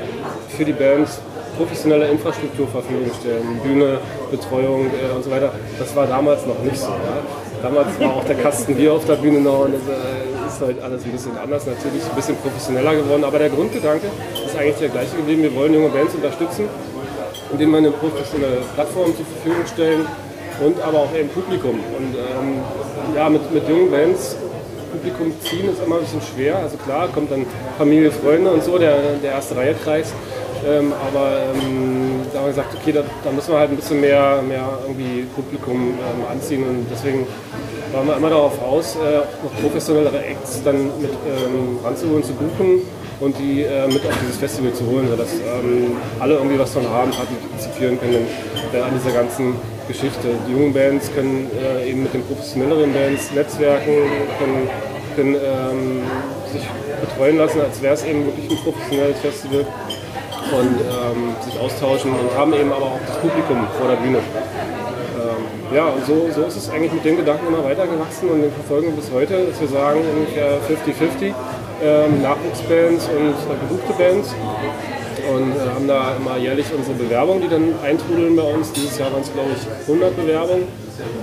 für 0.54 0.66
die 0.66 0.74
Bands 0.74 1.20
professionelle 1.58 2.08
Infrastruktur 2.08 2.68
Verfügung 2.68 3.12
stellen, 3.20 3.60
Bühne, 3.64 4.00
Betreuung 4.32 4.88
äh, 4.88 5.16
und 5.16 5.24
so 5.24 5.32
weiter. 5.32 5.52
Das 5.78 5.96
war 5.96 6.08
damals 6.08 6.46
noch 6.46 6.60
nicht 6.64 6.78
so. 6.78 6.88
Ja. 6.88 7.22
Damals 7.62 8.00
war 8.00 8.16
auch 8.16 8.26
der 8.26 8.36
Kasten 8.36 8.76
Bier 8.76 8.94
auf 8.94 9.06
der 9.06 9.16
Bühne 9.16 9.40
noch 9.40 9.66
und 9.66 9.74
das 9.74 9.82
äh, 9.88 10.48
ist 10.48 10.62
heute 10.62 10.84
alles 10.84 11.04
ein 11.06 11.12
bisschen 11.12 11.38
anders, 11.38 11.66
natürlich 11.66 12.04
ein 12.04 12.16
bisschen 12.16 12.36
professioneller 12.38 12.96
geworden. 12.96 13.24
Aber 13.24 13.40
der 13.40 13.50
Grundgedanke 13.50 14.08
ist 14.46 14.58
eigentlich 14.58 14.78
der 14.78 14.90
gleiche 14.90 15.16
geblieben. 15.16 15.44
Wir 15.44 15.56
wollen 15.56 15.74
junge 15.74 15.90
Bands 15.90 16.14
unterstützen, 16.16 16.66
indem 17.52 17.72
wir 17.72 17.78
eine 17.78 17.92
professionelle 17.92 18.58
Plattform 18.76 19.16
zur 19.16 19.26
Verfügung 19.26 19.66
stellen 19.66 20.06
und 20.66 20.82
aber 20.82 21.00
auch 21.00 21.16
eben 21.16 21.30
Publikum. 21.30 21.80
Und 21.98 22.16
ähm, 22.16 23.16
ja, 23.16 23.30
mit, 23.30 23.54
mit 23.54 23.68
jungen 23.70 23.92
Bands 23.92 24.36
Publikum 24.92 25.34
ziehen 25.42 25.70
ist 25.72 25.84
immer 25.84 25.96
ein 25.96 26.02
bisschen 26.02 26.22
schwer. 26.22 26.58
Also 26.58 26.78
klar, 26.78 27.08
kommt 27.08 27.32
dann 27.32 27.46
Familie, 27.78 28.12
Freunde 28.12 28.52
und 28.52 28.64
so, 28.64 28.78
der, 28.78 28.98
der 29.24 29.32
erste 29.32 29.56
Reihe-Kreis. 29.56 30.14
Ähm, 30.66 30.94
aber 30.94 31.38
ähm, 31.54 32.22
da 32.32 32.40
haben 32.40 32.46
wir 32.46 32.52
gesagt, 32.52 32.76
okay, 32.80 32.92
da, 32.92 33.04
da, 33.24 33.32
müssen 33.32 33.52
wir 33.52 33.60
halt 33.60 33.72
ein 33.72 33.76
bisschen 33.76 34.00
mehr, 34.00 34.42
mehr 34.42 34.68
irgendwie 34.88 35.24
Publikum 35.36 35.94
ähm, 36.00 36.26
anziehen 36.32 36.64
und 36.64 36.86
deswegen 36.90 37.28
waren 37.92 38.08
wir 38.08 38.16
immer 38.18 38.30
darauf 38.30 38.62
aus, 38.62 38.96
äh, 38.96 39.20
noch 39.44 39.62
professionellere 39.62 40.24
Acts 40.24 40.62
dann 40.64 40.86
mit 41.02 41.12
ähm, 41.12 41.80
ranzuholen, 41.84 42.24
zu 42.24 42.34
buchen 42.34 42.82
und 43.20 43.38
die 43.38 43.64
äh, 43.64 43.88
mit 43.88 44.06
auf 44.06 44.18
dieses 44.22 44.38
Festival 44.38 44.74
zu 44.74 44.86
holen, 44.86 45.08
sodass 45.10 45.34
ähm, 45.34 45.98
alle 46.20 46.36
irgendwie 46.36 46.60
was 46.60 46.72
von 46.72 46.88
haben, 46.90 47.12
partizipieren 47.12 48.00
können 48.00 48.26
äh, 48.74 48.82
an 48.82 48.92
dieser 48.98 49.14
ganzen 49.14 49.56
Geschichte. 49.88 50.30
Die 50.48 50.52
jungen 50.54 50.74
Bands 50.74 51.12
können 51.14 51.50
äh, 51.58 51.90
eben 51.90 52.04
mit 52.04 52.14
den 52.14 52.24
professionelleren 52.24 52.94
Bands 52.94 53.32
netzwerken, 53.32 53.94
können, 54.40 54.70
können 55.16 55.36
ähm, 55.36 56.02
sich 56.52 56.64
betreuen 57.02 57.38
lassen, 57.38 57.62
als 57.62 57.82
wäre 57.82 57.94
es 57.94 58.04
eben 58.06 58.26
wirklich 58.26 58.50
ein 58.50 58.58
professionelles 58.64 59.20
Festival 59.20 59.66
und 60.52 60.80
ähm, 60.82 61.36
sich 61.44 61.60
austauschen 61.60 62.12
und 62.12 62.38
haben 62.38 62.54
eben 62.54 62.72
aber 62.72 62.86
auch 62.86 63.00
das 63.08 63.18
Publikum 63.18 63.66
vor 63.80 63.88
der 63.88 63.96
Bühne. 63.98 64.20
Ähm, 64.20 65.76
ja, 65.76 65.88
und 65.88 66.06
so, 66.06 66.30
so 66.34 66.44
ist 66.44 66.58
es 66.58 66.70
eigentlich 66.70 66.94
mit 66.94 67.06
dem 67.06 67.18
Gedanken 67.18 67.48
immer 67.48 67.64
weitergewachsen 67.64 68.30
und 68.30 68.42
den 68.42 68.52
verfolgen 68.52 68.88
wir 68.88 68.96
bis 68.96 69.12
heute, 69.12 69.48
dass 69.48 69.60
wir 69.60 69.68
sagen, 69.68 70.02
ungefähr 70.02 70.60
50-50 70.62 71.34
ähm, 71.84 72.22
Nachwuchsbands 72.22 73.10
und 73.10 73.34
äh, 73.34 73.58
gebuchte 73.62 73.94
Bands 73.98 74.36
und 75.32 75.56
äh, 75.56 75.70
haben 75.74 75.88
da 75.88 76.16
immer 76.16 76.38
jährlich 76.38 76.66
unsere 76.76 76.96
Bewerbungen, 76.96 77.42
die 77.42 77.50
dann 77.50 77.76
eintrudeln 77.84 78.36
bei 78.36 78.44
uns. 78.44 78.72
Dieses 78.74 78.98
Jahr 78.98 79.12
waren 79.12 79.22
es, 79.22 79.32
glaube 79.34 79.50
ich, 79.56 79.88
100 79.88 80.16
Bewerbungen, 80.16 80.68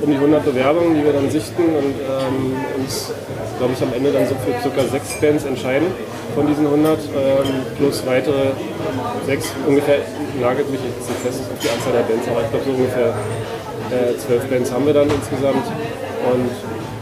um 0.00 0.10
die 0.10 0.16
100 0.16 0.44
Bewerbungen, 0.44 0.94
die 0.94 1.04
wir 1.04 1.12
dann 1.12 1.30
sichten 1.30 1.62
und 1.62 1.94
ähm, 2.00 2.56
uns, 2.78 3.12
glaube 3.58 3.72
ich, 3.74 3.82
am 3.82 3.92
Ende 3.92 4.12
dann 4.12 4.26
so 4.26 4.34
für 4.34 4.52
ca. 4.52 4.82
sechs 4.90 5.20
Bands 5.20 5.44
entscheiden 5.44 5.86
von 6.34 6.46
diesen 6.46 6.66
100, 6.66 6.98
ähm, 6.98 7.66
plus 7.76 8.06
weitere 8.06 8.52
sechs, 9.26 9.52
ungefähr, 9.66 9.98
nagelt 10.40 10.70
mich 10.70 10.80
jetzt 10.82 11.08
nicht 11.08 11.20
fest 11.20 11.40
auf 11.52 11.58
die 11.58 11.68
Anzahl 11.68 11.92
der 11.92 12.02
Bands, 12.02 12.28
aber 12.28 12.42
ich 12.42 12.50
glaube 12.50 12.64
so 12.64 12.70
ungefähr 12.72 13.14
äh, 13.90 14.16
zwölf 14.18 14.44
Bands 14.46 14.72
haben 14.72 14.86
wir 14.86 14.94
dann 14.94 15.10
insgesamt. 15.10 15.66
Und 16.32 16.50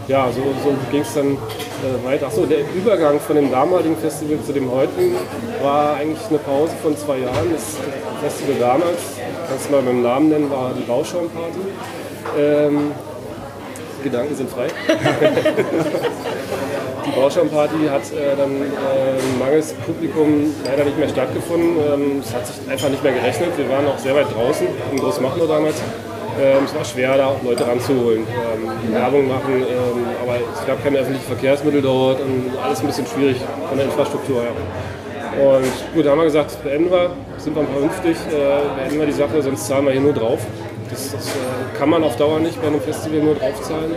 ja, 0.07 0.27
so, 0.31 0.41
so 0.63 0.73
ging 0.91 1.01
es 1.01 1.13
dann 1.13 1.33
äh, 1.33 2.05
weiter. 2.05 2.27
Achso, 2.27 2.45
der 2.45 2.59
Übergang 2.73 3.19
von 3.19 3.35
dem 3.35 3.51
damaligen 3.51 3.95
Festival 3.97 4.39
zu 4.43 4.53
dem 4.53 4.71
heutigen 4.71 5.15
war 5.61 5.95
eigentlich 5.95 6.27
eine 6.29 6.39
Pause 6.39 6.73
von 6.81 6.97
zwei 6.97 7.19
Jahren. 7.19 7.51
Das 7.53 7.77
Festival 8.21 8.55
damals, 8.59 8.99
kannst 9.47 9.67
du 9.67 9.71
mal 9.71 9.81
beim 9.81 10.01
Namen 10.01 10.29
nennen, 10.29 10.49
war 10.49 10.73
die 10.75 10.83
Bauschaumparty. 10.83 11.59
Ähm, 12.37 12.91
Gedanken 14.03 14.35
sind 14.35 14.49
frei. 14.49 14.67
die 17.05 17.11
Bauschaumparty 17.11 17.87
hat 17.89 18.03
äh, 18.13 18.35
dann 18.37 18.61
äh, 18.61 19.37
mangels 19.37 19.73
Publikum 19.73 20.55
leider 20.65 20.85
nicht 20.85 20.97
mehr 20.97 21.09
stattgefunden. 21.09 21.77
Ähm, 21.77 22.19
es 22.23 22.33
hat 22.33 22.47
sich 22.47 22.55
einfach 22.69 22.89
nicht 22.89 23.03
mehr 23.03 23.13
gerechnet. 23.13 23.57
Wir 23.57 23.69
waren 23.69 23.85
auch 23.87 23.97
sehr 23.97 24.15
weit 24.15 24.33
draußen, 24.33 24.67
in 24.91 24.99
Großmachnow 24.99 25.47
damals. 25.47 25.81
Ähm, 26.39 26.63
es 26.65 26.73
war 26.73 26.85
schwer, 26.85 27.17
da 27.17 27.27
auch 27.27 27.43
Leute 27.43 27.67
ranzuholen, 27.67 28.21
ähm, 28.21 28.93
Werbung 28.93 29.27
machen, 29.27 29.55
ähm, 29.55 30.05
aber 30.21 30.37
es 30.37 30.65
gab 30.65 30.81
keine 30.81 30.99
öffentlichen 30.99 31.25
Verkehrsmittel 31.25 31.81
dort 31.81 32.21
und 32.21 32.51
alles 32.63 32.79
ein 32.79 32.87
bisschen 32.87 33.07
schwierig 33.07 33.37
von 33.67 33.77
der 33.77 33.87
Infrastruktur 33.87 34.43
her. 34.43 34.51
Und 35.37 35.93
gut, 35.93 36.05
da 36.05 36.11
haben 36.11 36.19
wir 36.19 36.25
gesagt, 36.25 36.63
beenden 36.63 36.91
wir, 36.91 37.11
sind 37.37 37.55
wir 37.55 37.63
vernünftig, 37.65 38.15
äh, 38.31 38.79
beenden 38.79 38.99
wir 38.99 39.05
die 39.05 39.11
Sache, 39.11 39.41
sonst 39.41 39.67
zahlen 39.67 39.85
wir 39.85 39.91
hier 39.91 40.01
nur 40.01 40.13
drauf. 40.13 40.39
Das, 40.89 41.11
das 41.11 41.27
äh, 41.27 41.77
kann 41.77 41.89
man 41.89 42.03
auf 42.03 42.15
Dauer 42.15 42.39
nicht 42.39 42.59
bei 42.61 42.67
einem 42.67 42.81
Festival 42.81 43.19
nur 43.19 43.35
draufzahlen. 43.35 43.91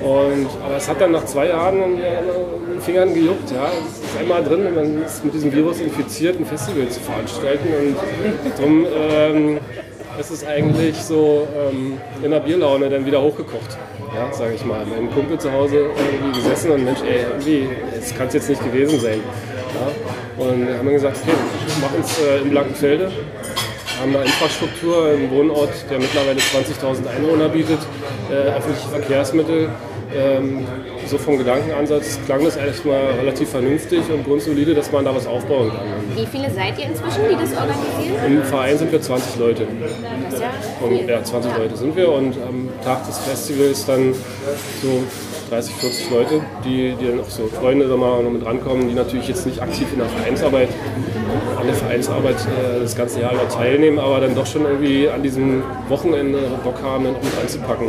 Und, 0.00 0.48
aber 0.64 0.76
es 0.76 0.88
hat 0.88 1.00
dann 1.00 1.12
nach 1.12 1.24
zwei 1.24 1.48
Jahren 1.48 1.82
in 1.82 1.96
den 1.98 2.80
Fingern 2.80 3.12
gejuckt. 3.12 3.50
Ja. 3.50 3.70
Es 3.84 4.10
ist 4.10 4.18
einmal 4.18 4.44
drin, 4.44 4.74
man 4.74 5.02
ist 5.02 5.24
mit 5.24 5.34
diesem 5.34 5.52
Virus 5.52 5.80
infiziert, 5.80 6.38
ein 6.38 6.46
Festival 6.46 6.88
zu 6.88 7.00
veranstalten. 7.00 7.68
Und 7.68 8.58
darum 8.58 8.86
ähm, 8.86 9.60
es 10.18 10.30
ist 10.30 10.46
eigentlich 10.46 10.96
so 10.96 11.46
ähm, 11.56 11.98
in 12.22 12.30
der 12.30 12.40
Bierlaune 12.40 12.88
dann 12.88 13.04
wieder 13.06 13.22
hochgekocht, 13.22 13.78
ja, 14.14 14.32
sage 14.32 14.54
ich 14.54 14.64
mal. 14.64 14.84
Mein 14.84 15.10
Kumpel 15.10 15.38
zu 15.38 15.50
Hause 15.50 15.86
irgendwie 15.96 16.40
gesessen 16.40 16.70
und 16.70 16.84
Mensch, 16.84 17.00
ey, 17.00 17.22
irgendwie, 17.30 17.68
das 17.98 18.14
kann 18.14 18.28
es 18.28 18.34
jetzt 18.34 18.50
nicht 18.50 18.62
gewesen 18.62 19.00
sein. 19.00 19.20
Ja. 19.74 20.44
Und 20.44 20.68
haben 20.68 20.86
wir 20.86 20.92
gesagt, 20.92 21.18
okay, 21.22 21.32
wir 21.66 21.88
machen 21.88 22.00
es 22.02 22.18
äh, 22.20 22.42
in 22.42 22.50
Blankenfelde, 22.50 23.10
haben 24.02 24.16
eine 24.16 24.24
Infrastruktur, 24.24 25.06
einen 25.06 25.30
Wohnort, 25.30 25.70
der 25.88 25.98
mittlerweile 25.98 26.40
20.000 26.40 27.06
Einwohner 27.06 27.48
bietet, 27.48 27.78
äh, 28.30 28.34
öffentliche 28.34 28.88
Verkehrsmittel, 28.88 29.68
ähm, 30.14 30.66
so 31.06 31.18
vom 31.18 31.38
Gedankenansatz 31.38 32.18
klang 32.26 32.44
das 32.44 32.56
erstmal 32.56 33.12
relativ 33.20 33.50
vernünftig 33.50 34.00
und 34.10 34.24
grundsolide, 34.24 34.74
dass 34.74 34.90
man 34.92 35.04
da 35.04 35.14
was 35.14 35.26
aufbauen 35.26 35.70
kann. 35.70 35.86
Wie 36.16 36.26
viele 36.26 36.50
seid 36.50 36.78
ihr 36.78 36.86
inzwischen, 36.86 37.28
die 37.30 37.36
das 37.36 37.52
organisieren? 37.56 38.26
Im 38.26 38.42
Verein 38.42 38.76
sind 38.76 38.92
wir 38.92 39.00
20 39.00 39.36
Leute. 39.36 39.66
Das 40.24 40.34
ist 40.34 40.40
ja 40.40 40.50
Und, 40.80 41.08
ja, 41.08 41.22
20 41.22 41.56
Leute 41.56 41.76
sind 41.76 41.96
wir 41.96 42.10
und 42.12 42.34
am 42.42 42.68
Tag 42.84 43.06
des 43.06 43.18
Festivals 43.18 43.86
dann 43.86 44.14
so 44.82 45.02
30, 45.52 45.74
40 45.74 46.10
Leute, 46.10 46.40
die, 46.64 46.94
die 46.98 47.08
dann 47.08 47.20
auch 47.20 47.28
so 47.28 47.46
Freunde 47.46 47.86
da 47.86 47.94
mal 47.94 48.22
noch 48.22 48.30
mit 48.30 48.42
rankommen, 48.42 48.88
die 48.88 48.94
natürlich 48.94 49.28
jetzt 49.28 49.44
nicht 49.44 49.60
aktiv 49.60 49.86
in 49.92 49.98
der 49.98 50.08
Vereinsarbeit, 50.08 50.70
an 51.60 51.66
der 51.66 51.74
Vereinsarbeit 51.74 52.36
äh, 52.36 52.80
das 52.80 52.96
ganze 52.96 53.20
Jahr 53.20 53.34
über 53.34 53.46
teilnehmen, 53.50 53.98
aber 53.98 54.20
dann 54.20 54.34
doch 54.34 54.46
schon 54.46 54.64
irgendwie 54.64 55.10
an 55.10 55.22
diesem 55.22 55.62
Wochenende 55.90 56.38
Bock 56.64 56.82
haben, 56.82 57.04
dann 57.04 57.16
auch 57.16 57.22
mit 57.22 57.38
anzupacken. 57.38 57.88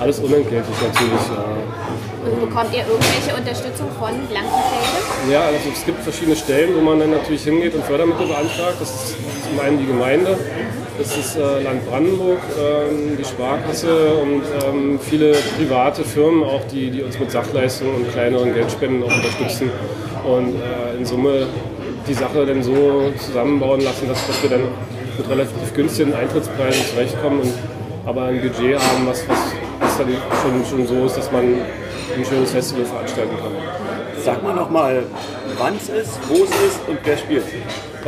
Alles 0.00 0.18
unentgeltlich 0.18 0.76
natürlich. 0.82 1.22
Ja. 1.30 2.32
Und 2.32 2.40
bekommt 2.40 2.74
ihr 2.74 2.82
irgendwelche 2.82 3.36
Unterstützung 3.36 3.86
von 3.96 4.10
Blankenfelde? 4.26 5.32
Ja, 5.32 5.42
also 5.42 5.70
es 5.72 5.84
gibt 5.84 6.02
verschiedene 6.02 6.34
Stellen, 6.34 6.74
wo 6.74 6.80
man 6.80 6.98
dann 6.98 7.12
natürlich 7.12 7.44
hingeht 7.44 7.76
und 7.76 7.84
Fördermittel 7.84 8.26
beantragt. 8.26 8.74
Das 8.80 8.90
ist 8.90 9.16
zum 9.48 9.60
einen 9.60 9.78
die 9.78 9.86
Gemeinde, 9.86 10.36
das 10.98 11.16
ist 11.16 11.36
äh, 11.36 11.62
Land 11.62 11.88
Brandenburg, 11.88 12.40
ähm, 12.58 13.16
die 13.18 13.24
Sparkasse 13.24 14.14
und 14.14 14.42
ähm, 14.66 14.98
viele 15.00 15.32
private 15.56 16.02
Firmen 16.02 16.42
auch, 16.42 16.64
die, 16.72 16.90
die 16.90 17.02
uns 17.02 17.18
mit 17.18 17.30
Sachleistungen 17.30 17.94
und 17.94 18.12
kleineren 18.12 18.52
Geldspenden 18.52 19.02
auch 19.04 19.14
unterstützen. 19.14 19.70
Und 20.24 20.56
äh, 20.56 20.96
in 20.98 21.06
Summe 21.06 21.46
die 22.06 22.14
Sache 22.14 22.44
dann 22.44 22.62
so 22.62 23.12
zusammenbauen 23.18 23.80
lassen, 23.80 24.08
dass, 24.08 24.26
dass 24.26 24.42
wir 24.42 24.50
dann 24.50 24.62
mit 25.16 25.28
relativ 25.28 25.74
günstigen 25.74 26.14
Eintrittspreisen 26.14 26.84
zurechtkommen 26.86 27.40
und 27.40 27.52
aber 28.06 28.24
ein 28.24 28.40
Budget 28.40 28.78
haben, 28.78 29.06
was, 29.06 29.28
was, 29.28 29.38
was 29.80 29.98
dann 29.98 30.08
schon, 30.42 30.64
schon 30.64 30.86
so 30.86 31.04
ist, 31.06 31.16
dass 31.16 31.30
man 31.30 31.44
ein 31.44 32.24
schönes 32.24 32.50
Festival 32.50 32.86
veranstalten 32.86 33.36
kann. 33.36 33.52
Sag 34.24 34.42
mal 34.42 34.54
nochmal, 34.54 35.02
wann 35.58 35.76
es 35.76 35.88
ist, 35.90 36.18
wo 36.28 36.34
es 36.34 36.50
ist 36.50 36.80
und 36.88 36.98
wer 37.04 37.16
spielt. 37.18 37.44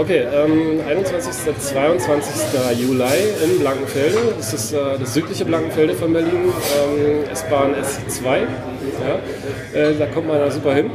Okay, 0.00 0.24
ähm, 0.32 0.80
21. 0.88 1.54
22. 1.58 2.80
Juli 2.80 3.04
in 3.44 3.58
Blankenfelde. 3.58 4.32
Das 4.34 4.54
ist 4.54 4.72
äh, 4.72 4.98
das 4.98 5.12
südliche 5.12 5.44
Blankenfelde 5.44 5.92
von 5.92 6.14
Berlin, 6.14 6.50
ähm, 6.54 7.30
S-Bahn 7.30 7.74
S2. 7.74 8.24
Ja. 8.24 9.78
Äh, 9.78 9.94
da 9.98 10.06
kommt 10.06 10.28
man 10.28 10.38
da 10.38 10.50
super 10.50 10.72
hin. 10.72 10.90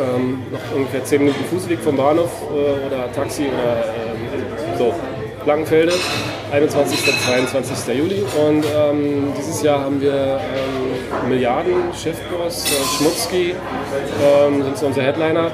Ähm, 0.00 0.42
noch 0.50 0.76
ungefähr 0.76 1.04
10 1.04 1.20
Minuten 1.20 1.44
Fußweg 1.44 1.78
vom 1.78 1.96
Bahnhof 1.96 2.30
äh, 2.50 2.86
oder 2.86 3.12
Taxi 3.12 3.42
oder 3.42 3.84
ähm, 3.84 4.76
so. 4.76 4.94
Blankenfelde, 5.48 5.94
21. 6.52 6.98
22. 7.24 7.96
Juli. 7.96 8.22
Und 8.46 8.66
ähm, 8.66 9.32
dieses 9.38 9.62
Jahr 9.62 9.80
haben 9.80 9.98
wir 9.98 10.12
ähm, 10.12 11.30
Milliarden, 11.30 11.72
Chefboss, 11.94 12.66
äh, 12.66 12.98
Schmutzki 12.98 13.54
ähm, 14.22 14.62
sind 14.62 14.76
so 14.76 14.86
unsere 14.88 15.06
Headliner. 15.06 15.50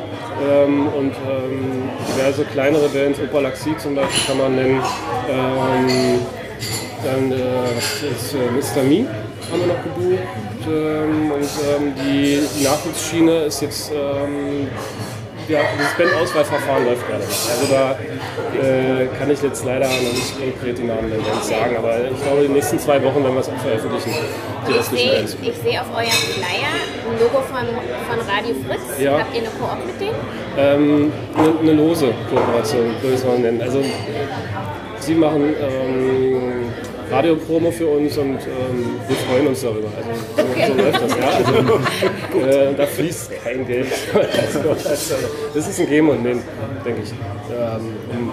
Ähm, 0.50 0.88
und 0.88 1.12
ähm, 1.30 1.88
diverse 2.08 2.44
kleinere 2.44 2.88
Bands, 2.88 3.20
Opalaxie 3.20 3.76
zum 3.78 3.94
Beispiel 3.94 4.20
kann 4.26 4.38
man 4.38 4.56
nennen. 4.56 4.82
Ähm, 5.30 6.18
dann 7.04 7.30
äh, 7.30 7.78
ist, 7.78 8.34
äh, 8.34 8.50
Mr. 8.50 8.82
Me 8.82 9.06
haben 9.52 9.60
wir 9.60 9.68
noch 9.68 9.82
gebucht. 9.84 10.22
Und 10.66 11.94
die, 12.04 12.40
Nachwuchsschiene 12.64 13.44
ist 13.44 13.60
jetzt 13.60 13.92
ja, 15.48 15.60
das 15.78 15.94
Bandauswahlverfahren 15.98 16.84
läuft 16.84 17.06
gerade. 17.06 17.24
Also 17.24 17.66
da 17.70 17.92
äh, 18.58 19.06
kann 19.18 19.30
ich 19.30 19.42
jetzt 19.42 19.64
leider 19.64 19.86
noch 19.86 20.00
nicht 20.00 20.34
konkret 20.38 20.78
die 20.78 20.84
Namen 20.84 21.12
sagen, 21.42 21.76
aber 21.76 22.10
ich 22.10 22.22
glaube, 22.22 22.38
in 22.38 22.44
den 22.44 22.52
nächsten 22.54 22.78
zwei 22.78 23.02
Wochen 23.02 23.22
werden 23.22 23.34
wir 23.34 23.40
es 23.40 23.48
auch 23.48 23.58
veröffentlichen. 23.58 24.14
Ich 24.68 24.86
sehe 24.86 25.26
seh 25.26 25.78
auf 25.78 25.90
eurem 25.92 26.08
Flyer 26.08 26.74
ein 27.06 27.18
Logo 27.20 27.40
von, 27.42 27.66
von 28.08 28.28
Radio 28.28 28.54
Fritz. 28.66 29.00
Ja. 29.00 29.18
Habt 29.18 29.34
ihr 29.34 29.42
eine 29.42 29.50
Koop 29.50 29.86
mit 29.86 30.00
denen? 30.00 30.14
Ähm, 30.56 31.12
eine, 31.36 31.58
eine 31.60 31.72
lose 31.72 32.12
Kooperation, 32.30 32.94
würde 33.00 33.14
ich 33.14 33.20
es 33.20 33.24
mal 33.24 33.38
nennen. 33.38 33.60
Also 33.60 33.82
sie 35.00 35.14
machen 35.14 35.54
ähm, 35.60 36.33
Radiopromo 37.14 37.70
für 37.70 37.86
uns 37.86 38.16
und 38.18 38.38
ähm, 38.38 39.00
wir 39.06 39.16
freuen 39.16 39.46
uns 39.46 39.62
darüber. 39.62 39.88
Also, 39.96 40.10
so, 40.36 40.74
so 40.74 40.82
läuft 40.82 41.02
das, 41.02 41.16
ja. 41.16 41.28
Also, 41.28 42.48
äh, 42.70 42.74
da 42.76 42.86
fließt 42.86 43.30
kein 43.42 43.66
Geld. 43.66 43.86
Also, 44.14 44.60
das 45.54 45.68
ist 45.68 45.80
ein 45.80 45.88
Geben 45.88 46.08
und 46.08 46.22
Nehmen, 46.22 46.42
denke 46.84 47.02
ich. 47.02 47.10
Ähm, 47.10 48.30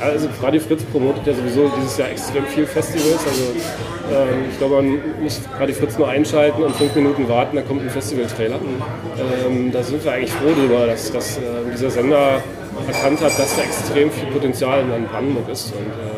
also 0.00 0.28
Radio 0.42 0.60
Fritz 0.60 0.82
promotet 0.84 1.26
ja 1.26 1.34
sowieso 1.34 1.70
dieses 1.76 1.98
Jahr 1.98 2.10
extrem 2.10 2.44
viel 2.46 2.66
Festivals. 2.66 3.20
Also 3.26 3.42
ähm, 4.12 4.44
ich 4.50 4.58
glaube, 4.58 4.76
man 4.76 5.22
muss 5.22 5.40
Radio 5.58 5.74
Fritz 5.74 5.98
nur 5.98 6.08
einschalten 6.08 6.62
und 6.62 6.74
fünf 6.76 6.94
Minuten 6.94 7.28
warten, 7.28 7.56
dann 7.56 7.66
kommt 7.66 7.82
ein 7.82 7.90
Festival-Trailer. 7.90 8.58
Ähm, 9.46 9.72
da 9.72 9.82
sind 9.82 10.04
wir 10.04 10.12
eigentlich 10.12 10.32
froh 10.32 10.50
darüber, 10.56 10.86
dass, 10.86 11.10
dass 11.12 11.38
äh, 11.38 11.40
dieser 11.72 11.90
Sender 11.90 12.42
erkannt 12.86 13.20
hat, 13.20 13.38
dass 13.38 13.56
da 13.56 13.62
extrem 13.62 14.10
viel 14.10 14.28
Potenzial 14.30 14.80
in 14.80 15.06
Brandenburg 15.06 15.48
ist. 15.50 15.72
Und, 15.74 15.86
ich 15.86 16.11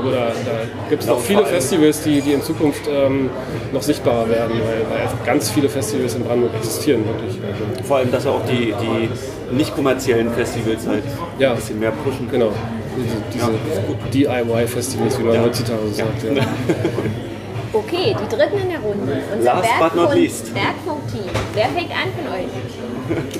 glaube, 0.00 0.10
da, 0.16 0.26
da 0.26 0.88
gibt 0.90 1.02
es 1.02 1.08
noch 1.08 1.20
viele 1.20 1.44
Festivals, 1.46 2.02
die, 2.02 2.20
die 2.20 2.32
in 2.32 2.42
Zukunft 2.42 2.82
ähm, 2.88 3.30
noch 3.72 3.82
sichtbarer 3.82 4.28
werden, 4.28 4.52
weil, 4.60 4.98
weil 4.98 5.08
ganz 5.26 5.50
viele 5.50 5.68
Festivals 5.68 6.14
in 6.14 6.24
Brandenburg 6.24 6.54
existieren, 6.56 7.04
wirklich. 7.06 7.38
Also, 7.42 7.84
Vor 7.86 7.96
allem, 7.98 8.10
dass 8.12 8.26
auch 8.26 8.40
die, 8.46 8.74
die 8.80 9.54
nicht 9.54 9.74
kommerziellen 9.74 10.30
Festivals 10.32 10.86
halt 10.86 11.02
Ja. 11.38 11.50
ein 11.50 11.56
bisschen 11.56 11.78
mehr 11.80 11.90
pushen. 11.92 12.28
genau, 12.30 12.52
diese, 13.32 13.50
diese 14.12 14.28
DIY-Festivals, 14.28 15.18
wie 15.18 15.22
man 15.24 15.40
heutzutage 15.42 15.88
sagt. 15.92 16.22
Ja. 16.24 16.42
Okay, 17.70 18.16
die 18.18 18.34
dritten 18.34 18.58
in 18.62 18.70
der 18.70 18.78
Runde. 18.80 19.20
Unser 19.36 19.44
Last 19.44 19.68
but 19.78 19.94
not 19.94 20.06
Bergfunk- 20.08 20.14
least. 20.14 20.54
Bergfunk-Team. 20.54 21.30
Wer 21.52 21.64
fängt 21.66 21.90
an 21.90 22.08
von 22.16 22.32
euch? 22.34 22.46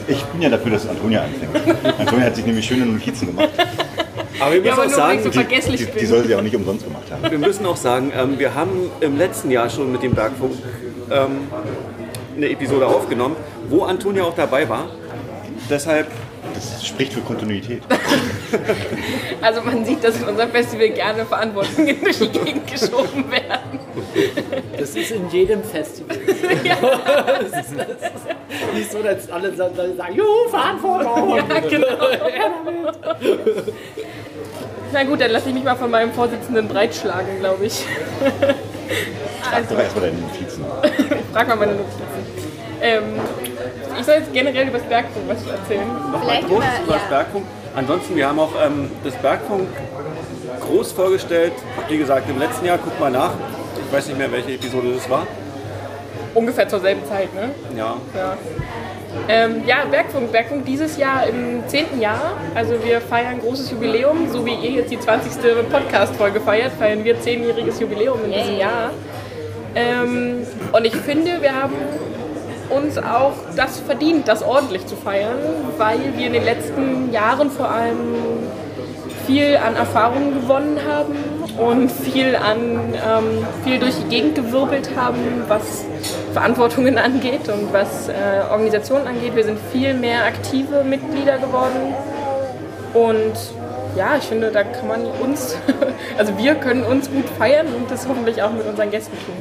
Ich 0.06 0.22
bin 0.24 0.42
ja 0.42 0.50
dafür, 0.50 0.72
dass 0.72 0.86
Antonia 0.86 1.22
anfängt. 1.22 1.76
Antonia 1.98 2.26
hat 2.26 2.36
sich 2.36 2.44
nämlich 2.44 2.66
schöne 2.66 2.84
Notizen 2.84 3.28
gemacht. 3.28 3.48
Aber 4.40 4.52
wir 4.54 4.60
müssen 4.60 4.72
aber 4.74 4.86
auch 4.86 4.90
sagen, 4.90 5.22
so 5.22 5.28
Die, 5.30 5.38
vergesslich 5.38 5.86
die, 5.92 5.98
die 5.98 6.06
soll 6.06 6.24
sie 6.24 6.34
auch 6.34 6.42
nicht 6.42 6.54
umsonst 6.56 6.84
gemacht 6.84 7.04
haben. 7.10 7.30
wir 7.30 7.38
müssen 7.38 7.66
auch 7.66 7.76
sagen, 7.76 8.12
ähm, 8.16 8.38
wir 8.38 8.54
haben 8.54 8.90
im 9.00 9.16
letzten 9.18 9.50
Jahr 9.50 9.68
schon 9.68 9.90
mit 9.92 10.02
dem 10.02 10.14
Bergfunk 10.14 10.52
ähm, 11.10 11.48
eine 12.36 12.48
Episode 12.50 12.86
aufgenommen, 12.86 13.36
wo 13.68 13.82
Antonia 13.84 14.24
auch 14.24 14.34
dabei 14.34 14.68
war. 14.68 14.86
Deshalb 15.68 16.06
Das 16.54 16.86
spricht 16.86 17.12
für 17.12 17.20
Kontinuität. 17.20 17.82
Also 19.42 19.60
man 19.62 19.84
sieht, 19.84 20.02
dass 20.02 20.16
in 20.20 20.24
unserem 20.24 20.50
Festival 20.50 20.88
gerne 20.88 21.24
Verantwortungen 21.26 21.96
durch 22.02 22.18
die 22.18 22.28
Gegend 22.28 22.66
geschoben 22.66 23.30
werden. 23.30 23.78
Das 24.78 24.96
ist 24.96 25.10
in 25.12 25.28
jedem 25.30 25.62
Festival. 25.62 26.16
das 26.16 27.66
ist, 27.66 27.78
das 27.78 27.88
ist 27.88 28.74
nicht 28.74 28.90
so, 28.90 29.02
dass 29.02 29.30
alle 29.30 29.54
sa- 29.54 29.70
sa- 29.76 29.94
sagen, 29.96 30.14
juhu, 30.14 30.48
Verantwortung. 30.50 31.36
Ja, 31.36 31.60
genau. 31.60 31.86
Na 34.92 35.04
gut, 35.04 35.20
dann 35.20 35.30
lasse 35.30 35.48
ich 35.48 35.54
mich 35.54 35.64
mal 35.64 35.76
von 35.76 35.90
meinem 35.90 36.12
Vorsitzenden 36.12 36.68
breitschlagen, 36.68 37.38
glaube 37.40 37.66
ich. 37.66 37.84
Sag 39.50 39.68
doch 39.68 39.78
erstmal 39.78 40.04
deine 40.06 40.20
Notizen. 40.20 40.64
Frag 41.32 41.48
mal 41.48 41.56
meine 41.56 41.72
Notizen. 41.72 42.02
Ähm, 42.80 43.02
ich 43.98 44.06
soll 44.06 44.14
jetzt 44.16 44.32
generell 44.32 44.68
über 44.68 44.78
das 44.78 44.86
Bergfunk 44.88 45.24
was 45.28 45.46
erzählen. 45.46 45.90
Vielleicht 46.20 46.48
groß 46.48 46.58
über, 46.58 46.84
über 46.84 46.92
das 46.94 47.02
ja. 47.02 47.08
Bergfunk. 47.08 47.44
Ansonsten, 47.74 48.16
wir 48.16 48.28
haben 48.28 48.38
auch 48.38 48.52
ähm, 48.64 48.90
das 49.04 49.14
Bergfunk 49.16 49.68
groß 50.60 50.92
vorgestellt. 50.92 51.52
Wie 51.88 51.98
gesagt, 51.98 52.28
im 52.30 52.38
letzten 52.38 52.66
Jahr, 52.66 52.78
guck 52.82 52.98
mal 52.98 53.10
nach. 53.10 53.32
Ich 53.86 53.92
weiß 53.92 54.06
nicht 54.08 54.18
mehr, 54.18 54.30
welche 54.30 54.52
Episode 54.52 54.92
das 54.94 55.08
war. 55.10 55.26
Ungefähr 56.34 56.68
zur 56.68 56.80
selben 56.80 57.04
Zeit, 57.06 57.34
ne? 57.34 57.50
Ja, 57.76 57.96
Ja. 58.14 58.36
Ähm, 59.28 59.62
ja, 59.66 59.84
Bergfunk. 59.90 60.32
Bergfunk 60.32 60.64
dieses 60.64 60.96
Jahr 60.96 61.26
im 61.26 61.66
10. 61.66 62.00
Jahr. 62.00 62.32
Also 62.54 62.74
wir 62.84 63.00
feiern 63.00 63.34
ein 63.34 63.40
großes 63.40 63.70
Jubiläum. 63.70 64.28
So 64.30 64.44
wie 64.44 64.54
ihr 64.54 64.70
jetzt 64.70 64.90
die 64.90 64.98
20. 64.98 65.32
Podcast-Folge 65.70 66.40
feiert, 66.40 66.72
feiern 66.78 67.04
wir 67.04 67.16
10-jähriges 67.16 67.80
Jubiläum 67.80 68.24
in 68.24 68.32
diesem. 68.32 68.58
Jahr. 68.58 68.90
Ähm, 69.74 70.46
und 70.72 70.84
ich 70.84 70.96
finde, 70.96 71.40
wir 71.40 71.54
haben 71.54 71.74
uns 72.70 72.98
auch 72.98 73.34
das 73.56 73.80
verdient, 73.80 74.28
das 74.28 74.42
ordentlich 74.42 74.86
zu 74.86 74.96
feiern, 74.96 75.38
weil 75.78 75.98
wir 76.16 76.26
in 76.26 76.32
den 76.32 76.44
letzten 76.44 77.12
Jahren 77.12 77.50
vor 77.50 77.70
allem 77.70 78.14
viel 79.26 79.56
an 79.56 79.76
Erfahrungen 79.76 80.40
gewonnen 80.40 80.78
haben 80.88 81.16
und 81.58 81.90
viel 81.90 82.34
an 82.36 82.94
ähm, 82.94 83.46
viel 83.64 83.78
durch 83.78 83.94
die 83.96 84.08
Gegend 84.08 84.34
gewirbelt 84.34 84.90
haben, 84.96 85.18
was 85.48 85.84
Verantwortungen 86.32 86.98
angeht 86.98 87.48
und 87.48 87.72
was 87.72 88.08
äh, 88.08 88.12
Organisationen 88.50 89.06
angeht. 89.06 89.34
Wir 89.34 89.44
sind 89.44 89.58
viel 89.72 89.94
mehr 89.94 90.24
aktive 90.24 90.84
Mitglieder 90.84 91.38
geworden 91.38 91.94
und 92.94 93.34
ja, 93.96 94.16
ich 94.16 94.24
finde, 94.24 94.50
da 94.50 94.62
kann 94.62 94.88
man 94.88 95.06
uns, 95.06 95.56
also 96.18 96.36
wir 96.38 96.54
können 96.54 96.84
uns 96.84 97.10
gut 97.10 97.28
feiern 97.38 97.66
und 97.74 97.90
das 97.90 98.08
hoffentlich 98.08 98.42
auch 98.42 98.52
mit 98.52 98.66
unseren 98.66 98.90
Gästen 98.90 99.16
tun. 99.24 99.34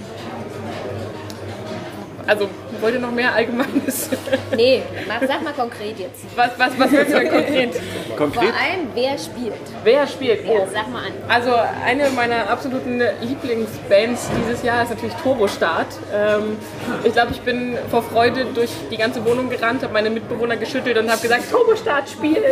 Also, 2.25 2.49
wollt 2.81 2.93
ihr 2.95 2.99
noch 2.99 3.11
mehr 3.11 3.33
Allgemeines? 3.33 4.09
Nee, 4.55 4.81
mach, 5.07 5.21
sag 5.27 5.43
mal 5.43 5.53
konkret 5.53 5.99
jetzt. 5.99 6.25
Was, 6.35 6.51
was, 6.57 6.79
was 6.79 6.91
willst 6.91 7.13
du 7.13 7.19
denn 7.19 7.29
konkret? 7.29 7.75
Vor 8.07 8.17
konkret. 8.17 8.43
allem, 8.53 8.87
wer 8.93 9.17
spielt? 9.17 9.53
Wer 9.83 10.07
spielt? 10.07 10.45
Ja, 10.45 10.51
Oh. 10.51 10.67
sag 10.73 10.89
mal 10.91 10.99
an. 11.05 11.11
Also 11.27 11.51
eine 11.85 12.09
meiner 12.11 12.49
absoluten 12.49 13.01
Lieblingsbands 13.21 14.29
dieses 14.45 14.63
Jahr 14.63 14.83
ist 14.83 14.89
natürlich 14.89 15.15
Turbostart. 15.15 15.87
Ähm, 16.13 16.57
ich 17.03 17.13
glaube, 17.13 17.31
ich 17.31 17.41
bin 17.41 17.77
vor 17.89 18.03
Freude 18.03 18.45
durch 18.53 18.69
die 18.91 18.97
ganze 18.97 19.23
Wohnung 19.25 19.49
gerannt, 19.49 19.83
habe 19.83 19.93
meine 19.93 20.09
Mitbewohner 20.09 20.57
geschüttelt 20.57 20.97
und 20.97 21.09
habe 21.11 21.21
gesagt, 21.21 21.49
Turbostart 21.51 22.09
spielen. 22.09 22.43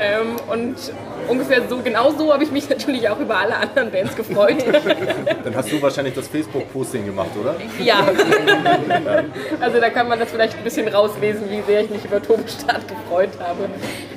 Ähm, 0.00 0.36
und 0.50 0.76
ungefähr 1.28 1.62
so, 1.68 1.78
genau 1.78 2.10
so 2.10 2.32
habe 2.32 2.44
ich 2.44 2.50
mich 2.50 2.68
natürlich 2.74 3.08
auch 3.08 3.18
über 3.18 3.36
alle 3.36 3.56
anderen 3.56 3.90
Bands 3.90 4.14
gefreut. 4.16 4.64
Dann 5.44 5.54
hast 5.54 5.70
du 5.72 5.80
wahrscheinlich 5.80 6.14
das 6.14 6.28
Facebook-Posting 6.28 7.06
gemacht, 7.06 7.30
oder? 7.40 7.56
ja. 7.82 8.06
Also 9.60 9.80
da 9.80 9.90
kann 9.90 10.08
man 10.08 10.18
das 10.18 10.30
vielleicht 10.30 10.56
ein 10.56 10.64
bisschen 10.64 10.88
rauslesen, 10.88 11.50
wie 11.50 11.62
sehr 11.62 11.82
ich 11.82 11.90
mich 11.90 12.04
über 12.04 12.22
Turbostart 12.22 12.86
gefreut 12.88 13.30
habe. 13.40 13.68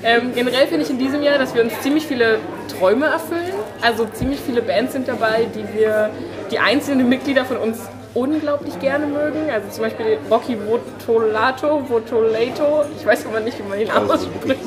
Ähm, 0.04 0.32
generell 0.34 0.68
finde 0.68 0.84
ich 0.84 0.90
in 0.90 1.00
diesem 1.00 1.22
Jahr, 1.22 1.38
dass 1.38 1.54
wir 1.54 1.64
uns 1.64 1.80
ziemlich 1.82 2.06
viele 2.06 2.40
Träume 2.78 3.06
erfüllen. 3.08 3.54
Also 3.82 4.06
ziemlich 4.06 4.40
viele 4.40 4.62
Bands 4.62 4.94
sind 4.94 5.08
dabei, 5.08 5.48
die 5.54 5.66
wir, 5.78 6.10
die 6.52 6.60
einzelnen 6.60 7.10
Mitglieder 7.10 7.46
von 7.46 7.58
uns 7.58 7.80
unglaublich 8.18 8.80
gerne 8.80 9.06
mögen. 9.06 9.50
Also 9.52 9.70
zum 9.70 9.84
Beispiel 9.84 10.18
Rocky 10.30 10.58
Votolato, 10.60 11.88
Votolato, 11.88 12.84
ich 12.98 13.06
weiß 13.06 13.28
aber 13.28 13.40
nicht, 13.40 13.60
wie 13.60 13.70
man 13.70 13.80
ihn 13.80 13.92
ausspricht. 13.92 14.60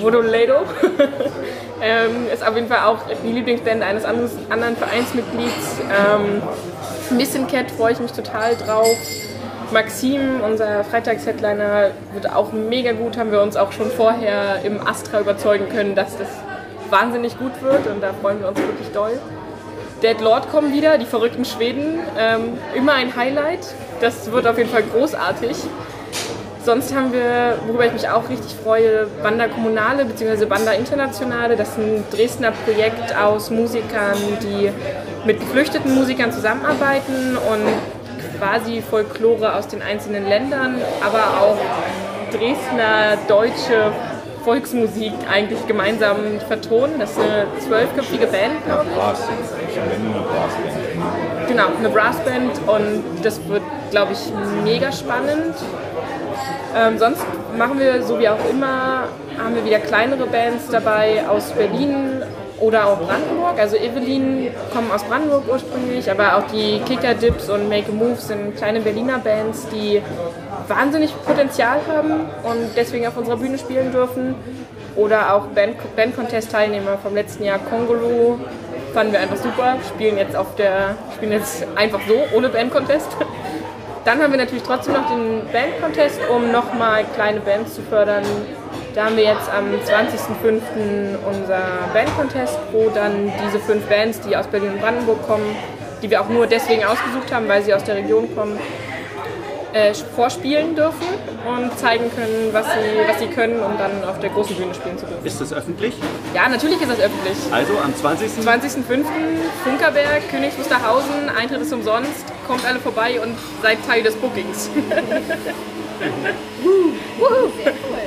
Vodoledo. 0.00 0.54
ähm, 1.82 2.26
ist 2.32 2.46
auf 2.46 2.54
jeden 2.54 2.68
Fall 2.68 2.86
auch 2.86 2.98
die 3.22 3.32
Lieblingsband 3.32 3.82
eines 3.82 4.04
anderes, 4.04 4.32
anderen 4.48 4.76
Vereinsmitglieds. 4.76 5.80
Ähm, 5.90 6.42
Missing 7.16 7.46
Cat 7.46 7.70
freue 7.70 7.92
ich 7.92 8.00
mich 8.00 8.12
total 8.12 8.56
drauf. 8.56 8.96
Maxim, 9.70 10.40
unser 10.42 10.84
Freitags-Headliner, 10.84 11.90
wird 12.12 12.30
auch 12.32 12.52
mega 12.52 12.92
gut. 12.92 13.18
Haben 13.18 13.32
wir 13.32 13.42
uns 13.42 13.56
auch 13.56 13.72
schon 13.72 13.90
vorher 13.90 14.62
im 14.64 14.86
Astra 14.86 15.20
überzeugen 15.20 15.68
können, 15.68 15.94
dass 15.94 16.16
das 16.16 16.28
wahnsinnig 16.90 17.38
gut 17.38 17.60
wird 17.60 17.86
und 17.86 18.02
da 18.02 18.12
freuen 18.12 18.40
wir 18.40 18.48
uns 18.48 18.58
wirklich 18.58 18.88
doll. 18.92 19.18
Dead 20.04 20.20
Lord 20.20 20.50
kommen 20.50 20.74
wieder, 20.74 20.98
die 20.98 21.06
verrückten 21.06 21.46
Schweden. 21.46 21.98
Ähm, 22.18 22.58
immer 22.74 22.92
ein 22.92 23.16
Highlight. 23.16 23.60
Das 24.02 24.30
wird 24.30 24.46
auf 24.46 24.58
jeden 24.58 24.68
Fall 24.68 24.82
großartig. 24.82 25.56
Sonst 26.62 26.94
haben 26.94 27.10
wir, 27.14 27.58
worüber 27.66 27.86
ich 27.86 27.92
mich 27.94 28.08
auch 28.10 28.28
richtig 28.28 28.54
freue, 28.62 29.06
Banda 29.22 29.48
Kommunale 29.48 30.04
bzw. 30.04 30.44
Banda 30.44 30.72
Internationale. 30.72 31.56
Das 31.56 31.70
ist 31.70 31.78
ein 31.78 32.04
Dresdner 32.12 32.52
Projekt 32.66 33.16
aus 33.16 33.48
Musikern, 33.48 34.18
die 34.42 34.70
mit 35.26 35.40
geflüchteten 35.40 35.94
Musikern 35.94 36.30
zusammenarbeiten 36.32 37.38
und 37.38 38.38
quasi 38.38 38.82
Folklore 38.82 39.54
aus 39.54 39.68
den 39.68 39.80
einzelnen 39.80 40.28
Ländern, 40.28 40.82
aber 41.02 41.40
auch 41.40 41.56
Dresdner 42.30 43.16
deutsche 43.26 43.90
Volksmusik 44.44 45.14
eigentlich 45.32 45.66
gemeinsam 45.66 46.16
vertonen. 46.46 46.98
Das 46.98 47.12
ist 47.12 47.20
eine 47.20 47.46
zwölfköpfige 47.66 48.26
Band, 48.26 48.64
glaube 48.66 48.84
ich. 48.90 49.63
Ich 49.74 49.80
nenne 49.80 50.12
nur 50.12 50.22
Brassband. 50.22 51.48
Genau, 51.48 51.64
eine 51.78 51.88
Brassband 51.88 52.68
und 52.68 53.24
das 53.24 53.40
wird, 53.48 53.62
glaube 53.90 54.12
ich, 54.12 54.20
mega 54.62 54.92
spannend. 54.92 55.54
Ähm, 56.76 56.98
sonst 56.98 57.24
machen 57.58 57.78
wir, 57.78 58.02
so 58.02 58.18
wie 58.18 58.28
auch 58.28 58.38
immer, 58.50 59.08
haben 59.38 59.54
wir 59.54 59.64
wieder 59.64 59.78
kleinere 59.78 60.26
Bands 60.26 60.68
dabei 60.70 61.22
aus 61.28 61.50
Berlin 61.50 62.22
oder 62.60 62.86
auch 62.86 62.98
Brandenburg. 62.98 63.58
Also 63.58 63.76
Evelyn 63.76 64.50
kommen 64.72 64.90
aus 64.92 65.02
Brandenburg 65.04 65.42
ursprünglich, 65.50 66.08
aber 66.10 66.36
auch 66.36 66.44
die 66.52 66.80
Kicker 66.86 67.14
Dips 67.14 67.48
und 67.48 67.68
Make 67.68 67.90
a 67.90 67.94
Move 67.94 68.16
sind 68.16 68.56
kleine 68.56 68.80
Berliner 68.80 69.18
Bands, 69.18 69.66
die 69.72 70.00
wahnsinnig 70.68 71.12
Potenzial 71.24 71.80
haben 71.88 72.12
und 72.44 72.76
deswegen 72.76 73.06
auf 73.06 73.16
unserer 73.16 73.36
Bühne 73.36 73.58
spielen 73.58 73.90
dürfen. 73.92 74.36
Oder 74.96 75.34
auch 75.34 75.46
Band, 75.46 75.74
Band 75.96 76.14
Contest 76.14 76.52
Teilnehmer 76.52 76.96
vom 77.02 77.14
letzten 77.14 77.44
Jahr 77.44 77.58
Kongolo 77.58 78.38
fanden 78.94 79.12
wir 79.12 79.20
einfach 79.20 79.36
super. 79.36 79.76
Spielen 79.88 80.16
jetzt 80.16 80.36
auf 80.36 80.54
der, 80.54 80.94
spielen 81.16 81.32
jetzt 81.32 81.66
einfach 81.74 82.00
so 82.08 82.14
ohne 82.34 82.48
Band 82.48 82.72
Contest. 82.72 83.08
Dann 84.04 84.22
haben 84.22 84.30
wir 84.32 84.38
natürlich 84.38 84.62
trotzdem 84.62 84.94
noch 84.94 85.08
den 85.08 85.46
Band 85.52 85.80
Contest, 85.82 86.20
um 86.30 86.52
nochmal 86.52 87.04
kleine 87.14 87.40
Bands 87.40 87.74
zu 87.74 87.82
fördern. 87.82 88.22
Da 88.94 89.06
haben 89.06 89.16
wir 89.16 89.24
jetzt 89.24 89.50
am 89.50 89.64
20.05. 89.74 91.18
unser 91.26 91.60
Band 91.92 92.16
Contest, 92.16 92.56
wo 92.70 92.88
dann 92.94 93.32
diese 93.44 93.58
fünf 93.58 93.84
Bands, 93.86 94.20
die 94.20 94.36
aus 94.36 94.46
Berlin 94.46 94.70
und 94.74 94.80
Brandenburg 94.80 95.26
kommen, 95.26 95.56
die 96.00 96.10
wir 96.10 96.20
auch 96.20 96.28
nur 96.28 96.46
deswegen 96.46 96.84
ausgesucht 96.84 97.32
haben, 97.32 97.48
weil 97.48 97.62
sie 97.62 97.74
aus 97.74 97.82
der 97.82 97.96
Region 97.96 98.32
kommen, 98.36 98.58
äh, 99.74 99.92
vorspielen 99.92 100.76
dürfen 100.76 101.06
und 101.46 101.76
zeigen 101.78 102.04
können, 102.14 102.50
was 102.52 102.64
sie, 102.66 103.08
was 103.08 103.18
sie 103.18 103.26
können, 103.26 103.60
um 103.60 103.76
dann 103.76 104.04
auf 104.08 104.20
der 104.20 104.30
großen 104.30 104.54
Bühne 104.56 104.72
spielen 104.72 104.96
zu 104.96 105.04
dürfen. 105.04 105.26
Ist 105.26 105.40
das 105.40 105.52
öffentlich? 105.52 105.94
Ja, 106.32 106.48
natürlich 106.48 106.80
ist 106.80 106.90
das 106.90 107.00
öffentlich. 107.00 107.36
Also 107.50 107.76
am 107.78 107.94
20. 107.94 108.30
20.05. 108.30 109.04
Funkerberg, 109.64 110.30
Königs 110.30 110.56
Wusterhausen, 110.58 111.28
Eintritt 111.36 111.60
ist 111.62 111.72
umsonst, 111.72 112.24
kommt 112.46 112.64
alle 112.64 112.78
vorbei 112.78 113.20
und 113.20 113.36
seid 113.62 113.78
Teil 113.86 114.04
des 114.04 114.14
Bookings. 114.14 114.70
Wuhu, 116.62 117.50
sehr 117.62 117.72
cool. 117.72 117.98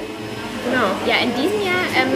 genau. 0.71 0.87
Ja, 1.05 1.15
in 1.21 1.35
diesem 1.35 1.61
Jahr 1.61 1.83
ähm, 1.95 2.13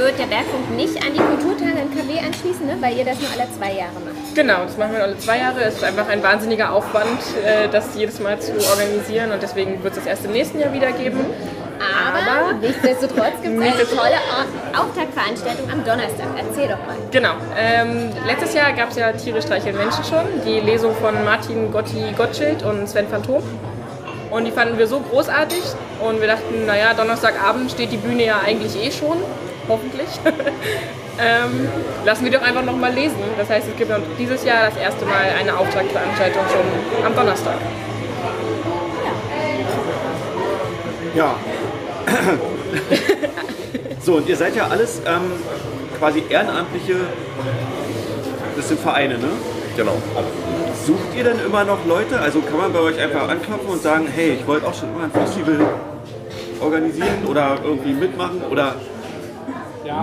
wird 0.00 0.18
der 0.18 0.24
Bergfunk 0.26 0.70
nicht 0.76 0.96
an 1.04 1.12
die 1.12 1.18
Kulturtage 1.20 1.78
in 1.82 1.90
KW 1.90 2.18
anschließen, 2.26 2.66
ne? 2.66 2.76
weil 2.80 2.96
ihr 2.96 3.04
das 3.04 3.18
nur 3.20 3.28
alle 3.32 3.46
zwei 3.52 3.72
Jahre 3.72 3.92
macht. 4.04 4.34
Genau, 4.34 4.64
das 4.64 4.76
machen 4.78 4.92
wir 4.94 5.02
alle 5.02 5.18
zwei 5.18 5.38
Jahre. 5.38 5.60
Es 5.62 5.74
ist 5.76 5.84
einfach 5.84 6.08
ein 6.08 6.22
wahnsinniger 6.22 6.72
Aufwand, 6.72 7.20
äh, 7.44 7.68
das 7.68 7.84
jedes 7.96 8.18
Mal 8.18 8.40
zu 8.40 8.52
organisieren 8.70 9.30
und 9.32 9.42
deswegen 9.42 9.82
wird 9.84 9.92
es 9.92 9.98
das 10.00 10.06
erst 10.06 10.24
im 10.24 10.32
nächsten 10.32 10.58
Jahr 10.58 10.72
wieder 10.72 10.90
geben. 10.92 11.20
Aber, 11.80 12.52
nichtsdestotrotz 12.60 13.40
gibt 13.42 13.56
es 13.56 13.62
eine 13.74 13.84
tolle 13.88 14.16
Au- 14.74 14.82
Auftaktveranstaltung 14.82 15.70
am 15.70 15.84
Donnerstag. 15.84 16.26
Erzähl 16.36 16.68
doch 16.68 16.78
mal. 16.86 16.96
Genau. 17.10 17.32
Ähm, 17.58 18.10
letztes 18.26 18.54
Jahr 18.54 18.72
gab 18.72 18.90
es 18.90 18.96
ja 18.96 19.12
Tiere 19.12 19.40
streicheln 19.42 19.76
Menschen 19.76 20.04
schon, 20.04 20.24
die 20.46 20.60
Lesung 20.60 20.94
von 20.96 21.22
Martin 21.24 21.70
Gotti 21.72 22.12
Gottschild 22.16 22.62
und 22.62 22.88
Sven 22.88 23.08
Phantom. 23.08 23.42
Und 24.30 24.44
die 24.44 24.52
fanden 24.52 24.78
wir 24.78 24.86
so 24.86 25.00
großartig 25.00 25.60
und 26.00 26.20
wir 26.20 26.28
dachten, 26.28 26.64
naja, 26.66 26.94
Donnerstagabend 26.94 27.70
steht 27.72 27.90
die 27.90 27.96
Bühne 27.96 28.26
ja 28.26 28.40
eigentlich 28.46 28.76
eh 28.76 28.92
schon, 28.92 29.16
hoffentlich. 29.70 30.08
ähm, 31.18 31.68
lassen 32.04 32.24
wir 32.24 32.32
doch 32.32 32.42
einfach 32.42 32.64
nochmal 32.64 32.92
lesen. 32.92 33.16
Das 33.38 33.48
heißt, 33.48 33.68
es 33.68 33.76
gibt 33.76 33.90
auch 33.90 34.00
dieses 34.18 34.44
Jahr 34.44 34.68
das 34.68 34.76
erste 34.76 35.06
Mal 35.06 35.24
eine 35.38 35.56
Auftaktveranstaltung 35.56 36.42
schon 36.48 37.06
am 37.06 37.14
Donnerstag. 37.14 37.56
Ja. 41.14 41.34
so, 44.02 44.16
und 44.16 44.28
ihr 44.28 44.36
seid 44.36 44.54
ja 44.56 44.68
alles 44.68 45.00
ähm, 45.06 45.32
quasi 45.98 46.22
ehrenamtliche, 46.28 46.96
das 48.56 48.68
sind 48.68 48.80
Vereine, 48.80 49.18
ne? 49.18 49.28
Genau. 49.76 49.96
Sucht 50.86 51.16
ihr 51.16 51.24
denn 51.24 51.38
immer 51.44 51.64
noch 51.64 51.84
Leute? 51.86 52.18
Also 52.18 52.40
kann 52.40 52.58
man 52.58 52.72
bei 52.72 52.80
euch 52.80 52.98
einfach 52.98 53.28
anklopfen 53.28 53.68
und 53.68 53.82
sagen, 53.82 54.08
hey, 54.12 54.36
ich 54.40 54.46
wollte 54.46 54.66
auch 54.66 54.74
schon 54.74 54.88
immer 54.94 55.04
ein 55.04 55.12
Festival 55.12 55.58
organisieren 56.60 57.26
oder 57.28 57.56
irgendwie 57.64 57.92
mitmachen 57.92 58.42
oder 58.50 58.74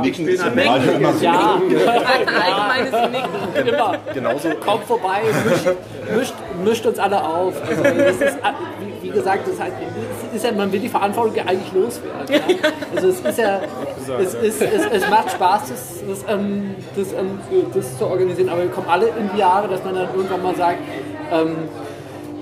Nicken 0.01 0.13
spielen 0.13 0.29
ist 0.29 0.43
ja 0.43 0.49
Beck? 0.49 0.65
gerade 0.65 0.91
immer 0.91 1.13
so. 1.13 1.23
Ja, 1.25 1.61
Allgemeines 2.17 3.11
Nicken. 3.11 3.67
immer. 3.73 3.97
Genauso. 4.13 4.49
Kommt 4.65 4.83
vorbei, 4.85 5.21
mischt, 5.45 5.65
mischt, 6.15 6.33
mischt 6.63 6.85
uns 6.85 6.99
alle 6.99 7.23
auf. 7.23 7.53
Also 7.67 7.83
das 7.83 8.15
ist, 8.21 8.37
wie, 8.79 9.07
wie 9.07 9.09
gesagt, 9.09 9.47
das 9.47 9.59
halt, 9.59 9.73
es 10.29 10.37
ist 10.37 10.45
ja, 10.45 10.51
man 10.51 10.71
will 10.71 10.79
die 10.79 10.89
Verantwortung 10.89 11.35
ja 11.35 11.43
eigentlich 11.45 11.71
loswerden. 11.73 12.27
Ja? 12.29 12.69
Also 12.95 13.09
es 13.09 13.19
ist 13.19 13.37
ja, 13.37 13.61
es, 14.19 14.33
ist, 14.33 14.61
es, 14.61 14.85
es 14.91 15.09
macht 15.09 15.31
Spaß, 15.31 15.69
das, 15.69 15.93
das, 16.07 16.25
ähm, 16.29 16.75
das, 16.95 17.13
ähm, 17.13 17.39
das 17.73 17.97
zu 17.97 18.07
organisieren, 18.07 18.49
aber 18.49 18.63
wir 18.63 18.69
kommen 18.69 18.87
alle 18.89 19.07
in 19.07 19.29
die 19.33 19.39
Jahre, 19.39 19.67
dass 19.67 19.83
man 19.83 19.95
dann 19.95 20.07
irgendwann 20.15 20.43
mal 20.43 20.55
sagt, 20.55 20.79
ähm, 21.31 21.55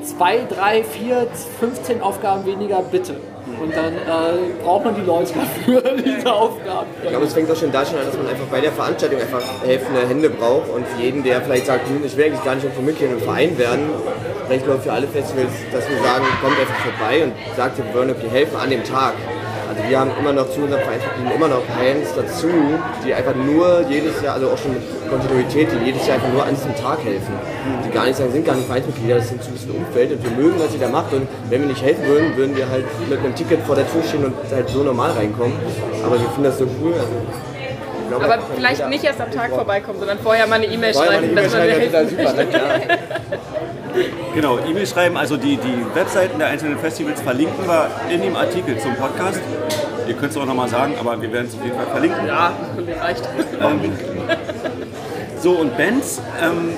zwei, 0.06 0.46
drei, 0.48 0.84
vier, 0.84 1.28
15 1.60 2.02
Aufgaben 2.02 2.46
weniger, 2.46 2.82
bitte. 2.82 3.16
Und 3.62 3.76
dann 3.76 3.94
äh, 3.94 4.64
braucht 4.64 4.86
man 4.86 4.96
die 4.96 5.02
Leute 5.02 5.34
dafür, 5.34 5.82
diese 6.06 6.34
Aufgaben. 6.34 6.88
Ich 7.04 7.10
glaube, 7.10 7.26
es 7.26 7.34
fängt 7.34 7.50
doch 7.50 7.56
schon 7.56 7.72
da 7.72 7.86
schon 7.86 8.00
an, 8.00 8.06
dass 8.06 8.18
man 8.18 8.28
einfach 8.28 8.48
bei 8.48 8.60
der 8.60 8.72
Veranstaltung 8.72 9.20
einfach 9.20 9.44
helfende 9.64 10.08
Hände 10.08 10.30
braucht 10.30 10.70
und 10.70 10.86
für 10.88 11.02
jeden, 11.02 11.24
der 11.24 11.42
vielleicht 11.42 11.68
sagt, 11.68 11.88
hm, 11.88 12.04
ich 12.04 12.18
will 12.18 12.26
eigentlich 12.26 12.44
gar 12.44 12.56
nicht 12.56 12.64
irgendwo 12.64 12.82
Mitglied 12.82 13.12
im 13.12 13.20
Verein 13.20 13.58
werden, 13.58 13.90
vielleicht 14.48 14.66
nur 14.66 14.80
für 14.80 14.92
alle 14.92 15.08
Festivals, 15.08 15.52
dass 15.72 15.88
wir 15.90 15.98
sagen, 15.98 16.26
kommt 16.42 16.60
einfach 16.60 16.76
vorbei 16.76 17.24
und 17.24 17.34
sagt, 17.56 17.78
wir 17.78 17.94
wollen 17.94 18.10
irgendwie 18.10 18.30
helfen 18.30 18.58
an 18.58 18.70
dem 18.70 18.84
Tag. 18.84 19.14
Also 19.76 19.90
wir 19.90 20.00
haben 20.00 20.12
immer 20.18 20.32
noch 20.32 20.50
zu 20.50 20.62
unseren 20.62 20.82
Vereinsmitgliedern 20.82 21.36
immer 21.36 21.48
noch 21.50 21.64
Hands 21.76 22.08
dazu, 22.16 22.48
die 23.06 23.14
einfach 23.14 23.36
nur 23.36 23.84
jedes 23.90 24.22
Jahr, 24.22 24.36
also 24.36 24.50
auch 24.50 24.58
schon 24.58 24.74
mit 24.74 24.84
Kontinuität, 25.10 25.68
die 25.72 25.86
jedes 25.86 26.08
Jahr 26.08 26.16
einfach 26.16 26.32
nur 26.32 26.46
an 26.46 26.56
diesem 26.56 26.76
Tag 26.76 27.04
helfen. 27.04 27.34
Die 27.86 27.92
gar 27.92 28.06
nicht 28.06 28.16
sagen, 28.16 28.32
sind 28.32 28.46
gar 28.46 28.56
nicht 28.56 28.68
Vereinsmitglieder, 28.68 29.16
das 29.18 29.30
sind 29.30 29.44
so 29.44 29.50
ein 29.50 29.54
bisschen 29.54 29.72
Umfeld 29.72 30.12
und 30.14 30.24
wir 30.24 30.32
mögen, 30.32 30.60
was 30.60 30.74
ihr 30.74 30.80
da 30.80 30.88
macht 30.88 31.12
und 31.14 31.28
wenn 31.50 31.62
wir 31.62 31.68
nicht 31.68 31.84
helfen 31.84 32.06
würden, 32.08 32.38
würden 32.38 32.56
wir 32.56 32.70
halt 32.70 32.86
mit 33.10 33.20
einem 33.20 33.36
Ticket 33.36 33.62
vor 33.64 33.76
der 33.76 33.90
Tür 33.92 34.02
stehen 34.04 34.24
und 34.24 34.36
halt 34.50 34.70
so 34.70 34.82
normal 34.84 35.12
reinkommen. 35.12 35.54
Aber 36.06 36.16
wir 36.16 36.28
finden 36.30 36.44
das 36.44 36.58
so 36.58 36.68
cool. 36.82 36.94
Also 36.94 37.12
glaube, 38.08 38.26
Aber 38.26 38.40
vielleicht 38.56 38.88
nicht 38.90 39.04
erst 39.04 39.22
am 39.22 39.32
Tag 39.32 39.50
vorbeikommen, 39.50 40.00
sondern 40.00 40.20
vorher 40.20 40.48
mal 40.48 40.56
eine 40.56 40.66
E-Mail 40.66 40.94
schreiben, 40.94 41.38
eine 41.38 41.42
dass 41.42 41.54
man 41.54 41.62
schreiben, 41.62 41.92
das 41.92 42.10
super, 42.10 42.34
ne? 42.34 42.46
Genau, 44.36 44.60
E-Mail 44.60 44.86
schreiben, 44.86 45.16
also 45.16 45.38
die, 45.38 45.56
die 45.56 45.86
Webseiten 45.94 46.38
der 46.38 46.50
einzelnen 46.50 46.78
Festivals 46.78 47.22
verlinken 47.22 47.66
wir 47.66 47.90
in 48.10 48.22
dem 48.22 48.36
Artikel 48.36 48.78
zum 48.78 48.94
Podcast. 48.96 49.40
Ihr 50.08 50.14
könnt 50.16 50.32
es 50.32 50.38
auch 50.38 50.46
nochmal 50.46 50.68
sagen, 50.68 50.96
aber 51.00 51.22
wir 51.22 51.32
werden 51.32 51.48
es 51.48 51.56
auf 51.56 51.64
jeden 51.64 51.78
Fall 51.78 51.88
verlinken. 51.88 52.28
Ja, 52.28 52.52
reicht. 53.02 53.24
So, 55.40 55.52
und 55.52 55.78
Bands, 55.78 56.22
ähm, 56.44 56.74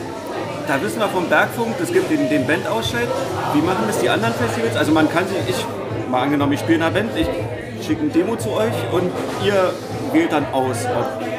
da 0.68 0.82
wissen 0.82 1.00
wir 1.00 1.08
vom 1.08 1.28
Bergfunk, 1.30 1.76
es 1.82 1.92
gibt 1.92 2.12
den, 2.12 2.30
den 2.30 2.46
Bandausscheid. 2.46 3.08
Wie 3.54 3.62
machen 3.62 3.86
das 3.88 4.00
die 4.00 4.10
anderen 4.10 4.34
Festivals? 4.34 4.76
Also 4.76 4.92
man 4.92 5.10
kann 5.10 5.28
sich, 5.28 5.38
ich, 5.48 5.66
mal 6.10 6.22
angenommen, 6.24 6.54
ich 6.54 6.60
spiele 6.60 6.76
in 6.76 6.84
einer 6.84 6.92
Band, 6.92 7.12
ich 7.16 7.28
schicke 7.86 8.02
ein 8.02 8.12
Demo 8.12 8.36
zu 8.36 8.52
euch 8.52 8.74
und 8.92 9.12
ihr 9.46 9.74
wählt 10.13 10.32
dann 10.32 10.46
aus, 10.54 10.86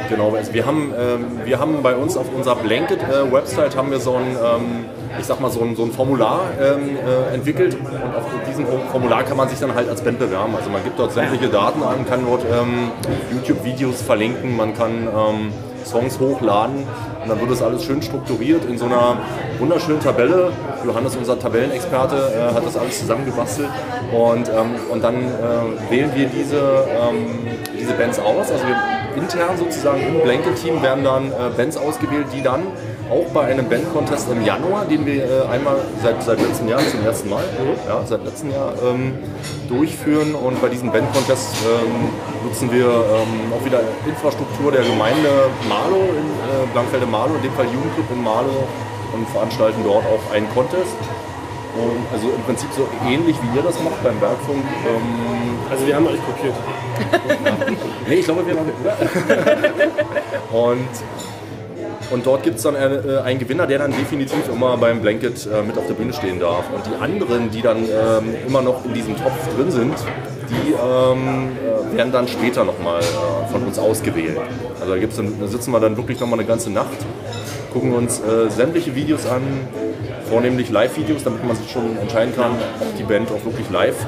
Genau, 0.09 0.35
also 0.35 0.55
wir 0.55 0.65
haben, 0.65 0.93
ähm, 0.99 1.27
wir 1.45 1.59
haben 1.59 1.83
bei 1.83 1.95
uns 1.95 2.17
auf 2.17 2.27
unserer 2.35 2.57
Blanket-Website 2.57 3.77
haben 3.77 3.91
wir 3.91 4.01
so 4.01 4.15
ein, 4.15 4.31
ähm, 4.31 4.85
ich 5.19 5.27
sag 5.27 5.39
mal, 5.41 5.51
so 5.51 5.61
ein, 5.61 5.77
so 5.77 5.85
ein 5.85 5.93
Formular 5.93 6.47
ähm, 6.59 6.97
äh, 6.97 7.35
entwickelt 7.35 7.75
und 7.75 8.15
auf 8.15 8.25
diesem 8.49 8.67
Formular 8.91 9.23
kann 9.25 9.37
man 9.37 9.49
sich 9.49 9.59
dann 9.59 9.75
halt 9.75 9.89
als 9.89 10.01
Band 10.01 10.19
bewerben. 10.19 10.55
Also 10.57 10.71
man 10.71 10.83
gibt 10.83 10.99
dort 10.99 11.13
sämtliche 11.13 11.49
Daten 11.49 11.83
an, 11.83 12.07
kann 12.07 12.25
dort 12.25 12.45
ähm, 12.45 12.91
YouTube-Videos 13.33 14.01
verlinken, 14.01 14.57
man 14.57 14.75
kann 14.75 15.09
ähm, 15.09 15.53
Songs 15.89 16.19
hochladen 16.21 16.87
und 17.23 17.29
dann 17.29 17.41
wird 17.41 17.51
das 17.51 17.63
alles 17.63 17.85
schön 17.85 18.03
strukturiert 18.03 18.65
in 18.67 18.79
so 18.79 18.85
einer 18.85 19.19
wunderschönen 19.59 20.01
Tabelle. 20.01 20.53
Johannes, 20.85 21.17
unser 21.17 21.39
Tabellenexperte, 21.39 22.17
äh, 22.17 22.55
hat 22.55 22.65
das 22.65 22.77
alles 22.77 23.01
zusammengebastelt 23.01 23.69
und, 24.13 24.49
ähm, 24.49 24.75
und 24.91 25.03
dann 25.03 25.17
äh, 25.17 25.91
wählen 25.91 26.11
wir 26.15 26.27
diese, 26.27 26.59
ähm, 26.59 27.47
diese 27.79 27.95
Bands 27.95 28.19
aus. 28.19 28.51
Also 28.51 28.65
wir 28.67 28.77
intern 29.21 29.57
sozusagen 29.57 30.01
im 30.07 30.21
Blanket-Team 30.23 30.83
werden 30.83 31.05
dann 31.05 31.33
äh, 31.33 31.51
Bands 31.57 31.77
ausgewählt, 31.77 32.27
die 32.35 32.43
dann 32.43 32.63
auch 33.11 33.27
bei 33.33 33.43
einem 33.47 33.69
Band-Contest 33.69 34.31
im 34.31 34.45
Januar, 34.45 34.85
den 34.85 35.05
wir 35.07 35.25
äh, 35.25 35.47
einmal 35.51 35.77
seit, 36.03 36.23
seit 36.23 36.41
letztem 36.41 36.69
Jahr 36.69 36.81
zum 36.81 37.05
ersten 37.05 37.29
Mal, 37.29 37.45
ja, 37.87 38.03
seit 38.05 38.25
letztem 38.25 38.51
Jahr 38.51 38.73
ähm, 38.85 39.15
durchführen 39.69 40.35
und 40.35 40.61
bei 40.61 40.69
diesem 40.69 40.91
Band-Contest 40.93 41.49
ähm, 41.65 42.11
nutzen 42.45 42.71
wir 42.73 42.87
ähm, 42.87 43.53
auch 43.53 43.65
wieder 43.65 43.81
Infrastruktur 44.07 44.73
der 44.73 44.83
Gemeinde 44.83 45.51
Marlow, 45.69 46.05
in 46.17 46.27
äh, 46.27 46.67
Blankfelde-Marlow, 46.73 47.35
in 47.37 47.43
dem 47.43 47.53
Fall 47.53 47.67
Jugendclub 47.67 48.11
in 48.13 48.23
Marlow 48.23 48.69
und 49.15 49.29
veranstalten 49.29 49.81
dort 49.85 50.05
auch 50.07 50.35
einen 50.35 50.49
Contest. 50.55 50.97
Und 51.77 52.03
also 52.13 52.31
im 52.35 52.43
Prinzip 52.43 52.69
so 52.75 52.89
ähnlich 53.07 53.37
wie 53.43 53.57
ihr 53.57 53.63
das 53.63 53.81
macht 53.83 54.03
beim 54.03 54.19
Bergfunk. 54.19 54.65
Ähm, 54.87 55.39
Also 55.71 55.87
wir 55.87 55.95
haben 55.97 56.07
euch 56.07 56.21
kopiert. 56.25 56.55
Nee, 58.09 58.17
ich 58.17 58.25
glaube, 58.25 58.47
wir 58.47 58.57
waren. 58.57 58.73
und, 60.51 60.89
und 62.11 62.25
dort 62.27 62.43
gibt 62.43 62.57
es 62.57 62.63
dann 62.63 62.75
äh, 62.75 63.19
einen 63.25 63.39
Gewinner, 63.39 63.67
der 63.67 63.79
dann 63.79 63.93
definitiv 63.93 64.49
immer 64.53 64.77
beim 64.77 65.01
Blanket 65.01 65.47
äh, 65.47 65.63
mit 65.63 65.77
auf 65.77 65.87
der 65.87 65.95
Bühne 65.95 66.13
stehen 66.13 66.41
darf. 66.41 66.65
Und 66.75 66.87
die 66.87 66.95
anderen, 67.01 67.51
die 67.51 67.61
dann 67.61 67.85
ähm, 67.85 68.35
immer 68.47 68.63
noch 68.63 68.85
in 68.85 68.95
diesem 68.95 69.17
Topf 69.17 69.55
drin 69.57 69.71
sind, 69.71 69.95
die 70.49 70.73
ähm, 70.73 71.51
äh, 71.93 71.97
werden 71.97 72.13
dann 72.13 72.27
später 72.27 72.65
nochmal 72.65 73.03
von 73.53 73.63
uns 73.65 73.79
ausgewählt. 73.79 74.39
Also 74.81 74.93
da, 74.93 74.99
gibt's 74.99 75.17
dann, 75.17 75.39
da 75.39 75.47
sitzen 75.47 75.71
wir 75.71 75.81
dann 75.81 75.97
wirklich 75.97 76.19
nochmal 76.19 76.39
eine 76.39 76.49
ganze 76.49 76.71
Nacht, 76.71 76.97
gucken 77.73 77.93
uns 77.93 78.23
sämtliche 78.49 78.95
Videos 78.95 79.27
an, 79.27 79.43
vornehmlich 80.29 80.71
Live-Videos, 80.71 81.25
damit 81.25 81.45
man 81.45 81.57
sich 81.57 81.71
schon 81.71 81.99
entscheiden 81.99 82.35
kann, 82.35 82.53
ob 82.81 82.97
die 82.97 83.03
Band 83.03 83.31
auch 83.31 83.45
wirklich 83.45 83.69
live 83.71 84.07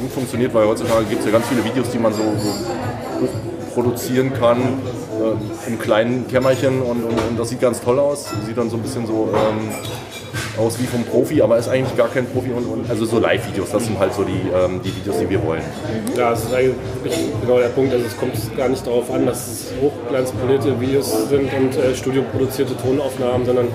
gut 0.00 0.12
funktioniert, 0.12 0.54
weil 0.54 0.66
heutzutage 0.66 1.04
gibt 1.06 1.20
es 1.20 1.26
ja 1.26 1.32
ganz 1.32 1.46
viele 1.48 1.64
Videos, 1.64 1.90
die 1.90 1.98
man 1.98 2.12
so, 2.12 2.22
so 2.22 3.28
produzieren 3.74 4.32
kann 4.34 4.58
äh, 4.58 5.68
im 5.68 5.78
kleinen 5.78 6.26
Kämmerchen 6.28 6.82
und, 6.82 7.04
und, 7.04 7.18
und 7.28 7.38
das 7.38 7.48
sieht 7.48 7.60
ganz 7.60 7.80
toll 7.80 7.98
aus. 7.98 8.30
Sieht 8.46 8.56
dann 8.56 8.70
so 8.70 8.76
ein 8.76 8.82
bisschen 8.82 9.06
so 9.06 9.28
ähm, 9.32 9.70
aus 10.58 10.78
wie 10.78 10.86
vom 10.86 11.04
Profi, 11.04 11.40
aber 11.42 11.58
ist 11.58 11.68
eigentlich 11.68 11.96
gar 11.96 12.08
kein 12.08 12.26
Profi. 12.26 12.50
Und, 12.50 12.66
und 12.66 12.90
also 12.90 13.04
so 13.04 13.18
Live-Videos, 13.18 13.70
das 13.70 13.86
sind 13.86 13.98
halt 13.98 14.14
so 14.14 14.24
die, 14.24 14.48
ähm, 14.54 14.80
die 14.84 14.94
Videos, 14.94 15.18
die 15.18 15.28
wir 15.28 15.42
wollen. 15.44 15.62
Ja, 16.16 16.30
das 16.30 16.44
ist 16.44 16.54
eigentlich 16.54 16.74
genau 17.40 17.58
der 17.58 17.68
Punkt. 17.68 17.92
Also 17.92 18.06
es 18.06 18.16
kommt 18.16 18.34
gar 18.56 18.68
nicht 18.68 18.86
darauf 18.86 19.10
an, 19.10 19.26
dass 19.26 19.46
es 19.48 19.72
hochglanzpolierte 19.80 20.80
Videos 20.80 21.28
sind 21.28 21.52
und 21.52 21.76
äh, 21.76 21.94
studioproduzierte 21.94 22.76
Tonaufnahmen, 22.76 23.46
sondern 23.46 23.68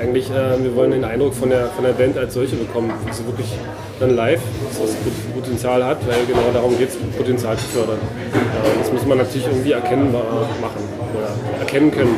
eigentlich, 0.00 0.30
äh, 0.30 0.62
wir 0.62 0.74
wollen 0.74 0.92
den 0.92 1.04
Eindruck 1.04 1.34
von 1.34 1.50
der, 1.50 1.66
von 1.66 1.84
der 1.84 1.92
Band 1.92 2.16
als 2.16 2.32
solche 2.34 2.56
bekommen, 2.56 2.90
wie 3.06 3.12
sie 3.12 3.26
wirklich 3.26 3.52
dann 3.98 4.16
live 4.16 4.40
das 4.80 4.94
Potenzial 5.34 5.84
hat, 5.84 5.98
weil 6.06 6.24
genau 6.26 6.50
darum 6.52 6.78
geht 6.78 6.88
es, 6.88 6.96
Potenzial 7.16 7.58
zu 7.58 7.66
fördern. 7.66 7.98
Äh, 7.98 8.78
das 8.78 8.92
muss 8.92 9.04
man 9.06 9.18
natürlich 9.18 9.46
irgendwie 9.46 9.72
erkennbar 9.72 10.48
machen 10.60 10.88
oder 11.14 11.28
erkennen 11.60 11.90
können. 11.90 12.14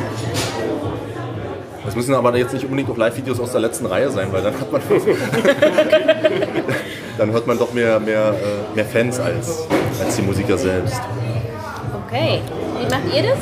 Das 1.85 1.95
müssen 1.95 2.13
aber 2.15 2.35
jetzt 2.37 2.53
nicht 2.53 2.63
unbedingt 2.63 2.89
auch 2.89 2.97
Live-Videos 2.97 3.41
aus 3.41 3.51
der 3.51 3.61
letzten 3.61 3.85
Reihe 3.85 4.09
sein, 4.09 4.29
weil 4.31 4.41
dann 4.41 4.57
hat 4.57 4.71
man 4.71 4.81
dann 7.17 7.31
hört 7.31 7.45
man 7.45 7.59
doch 7.59 7.73
mehr, 7.73 7.99
mehr, 7.99 8.33
äh, 8.33 8.75
mehr 8.75 8.85
Fans 8.85 9.19
als, 9.19 9.67
als 10.03 10.15
die 10.15 10.21
Musiker 10.21 10.57
selbst. 10.57 11.01
Okay. 12.07 12.39
Wie 12.79 12.85
macht 12.89 13.13
ihr 13.13 13.23
das? 13.23 13.37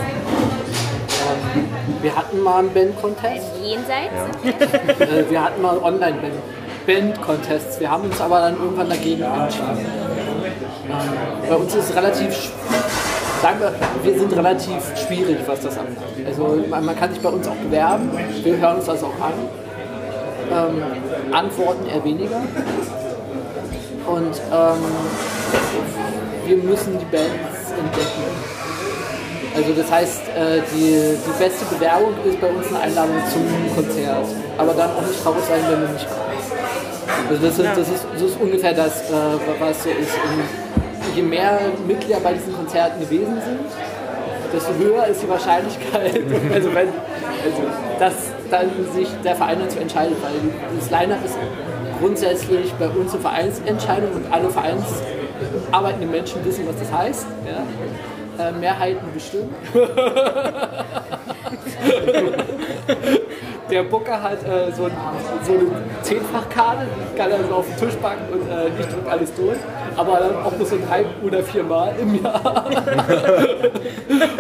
Wir 2.02 2.16
hatten 2.16 2.42
mal 2.42 2.60
einen 2.60 2.74
Band-Contest. 2.74 3.52
Jenseits? 3.62 4.14
Äh, 5.00 5.30
wir 5.30 5.44
hatten 5.44 5.62
mal 5.62 5.78
Online-Band-Contests. 5.78 7.80
Wir 7.80 7.92
haben 7.92 8.06
uns 8.06 8.20
aber 8.20 8.40
dann 8.40 8.58
irgendwann 8.58 8.90
dagegen 8.90 9.22
entschieden. 9.22 9.86
Ähm, 10.90 11.48
Bei 11.48 11.56
uns 11.56 11.76
ist 11.76 11.90
es 11.90 11.96
relativ, 11.96 12.34
sagen 13.42 13.60
wir, 13.60 13.74
wir 14.04 14.20
sind 14.20 14.36
relativ 14.36 14.98
schwierig, 14.98 15.38
was 15.46 15.62
das 15.62 15.78
angeht. 15.78 15.98
Also 16.26 16.64
man, 16.70 16.84
man 16.86 16.96
kann 16.96 17.12
sich 17.12 17.22
bei 17.22 17.30
uns 17.30 17.48
auch 17.48 17.56
bewerben. 17.56 18.10
Wir 18.44 18.58
hören 18.58 18.78
uns 18.78 18.86
das 18.86 19.04
auch 19.04 19.20
an. 19.22 19.34
Ähm, 20.52 20.84
Antworten 21.34 21.86
eher 21.88 22.04
weniger. 22.04 22.42
Und 24.08 24.42
ähm, 24.52 24.84
wir 26.48 26.58
müssen 26.58 26.98
die 26.98 27.06
Bands 27.06 27.72
entdecken. 27.78 28.24
Also 29.56 29.74
das 29.74 29.92
heißt, 29.92 30.22
äh, 30.30 30.62
die, 30.74 31.18
die 31.18 31.44
beste 31.44 31.66
Bewerbung 31.66 32.14
ist 32.26 32.40
bei 32.40 32.48
uns 32.48 32.68
eine 32.68 32.80
Einladung 32.80 33.16
zum 33.32 33.76
Konzert. 33.76 34.26
Aber 34.58 34.74
dann 34.74 34.92
auch 34.92 35.02
nicht 35.02 35.22
traurig 35.22 35.44
sein, 35.44 35.60
wenn 35.70 35.82
du 35.82 35.94
nicht 35.94 36.08
kommst. 36.08 36.52
Also 37.30 37.42
das, 37.48 37.60
ist, 37.60 37.78
das, 37.78 37.90
ist, 37.90 38.06
das 38.14 38.22
ist 38.22 38.42
ungefähr 38.42 38.74
das, 38.74 39.10
äh, 39.10 39.14
was 39.60 39.84
so 39.84 39.90
ist. 39.90 40.16
Und 40.16 41.16
je 41.16 41.22
mehr 41.22 41.60
Mitglieder 41.86 42.20
bei 42.22 42.34
diesen 42.34 42.56
Konzerten 42.56 43.00
gewesen 43.02 43.42
sind, 43.44 43.60
desto 44.54 44.74
höher 44.76 45.06
ist 45.08 45.22
die 45.22 45.30
Wahrscheinlichkeit, 45.30 46.22
also 46.54 46.74
wenn, 46.74 46.88
also 46.88 47.62
dass 48.00 48.14
dann 48.50 48.70
sich 48.94 49.08
der 49.24 49.36
Verein 49.36 49.60
dazu 49.60 49.80
entscheidet, 49.80 50.18
weil 50.22 50.34
das 50.78 50.90
Line-Up 50.90 51.24
ist 51.26 51.38
grundsätzlich 52.00 52.74
bei 52.74 52.88
uns 52.90 53.14
eine 53.14 53.22
Vereinsentscheidung 53.22 54.12
und 54.12 54.32
alle 54.32 54.50
vereinsarbeitenden 54.50 56.12
Menschen 56.12 56.44
wissen, 56.44 56.66
was 56.68 56.76
das 56.80 56.92
heißt. 56.92 57.26
Ja? 57.46 57.64
Äh, 58.40 58.52
Mehrheiten 58.54 59.14
bestimmen. 59.14 59.54
Der 63.72 63.84
Booker 63.84 64.22
hat 64.22 64.44
äh, 64.44 64.70
so, 64.76 64.84
ein, 64.86 64.92
so 65.44 65.54
eine 65.54 65.62
Zehnfachkarte, 66.02 66.88
die 66.90 67.18
kann 67.18 67.32
er 67.32 67.42
so 67.48 67.56
auf 67.56 67.66
den 67.66 67.78
Tisch 67.78 67.96
packen 68.02 68.24
und 68.34 68.42
äh, 68.42 68.68
ich 68.78 68.86
drücke 68.86 69.10
alles 69.10 69.34
durch. 69.34 69.58
Aber 69.96 70.20
dann 70.20 70.44
auch 70.44 70.52
nur 70.58 70.66
so 70.68 70.78
drei 70.86 71.06
oder 71.26 71.42
vier 71.42 71.64
Mal 71.64 71.94
im 72.02 72.22
Jahr. 72.22 72.66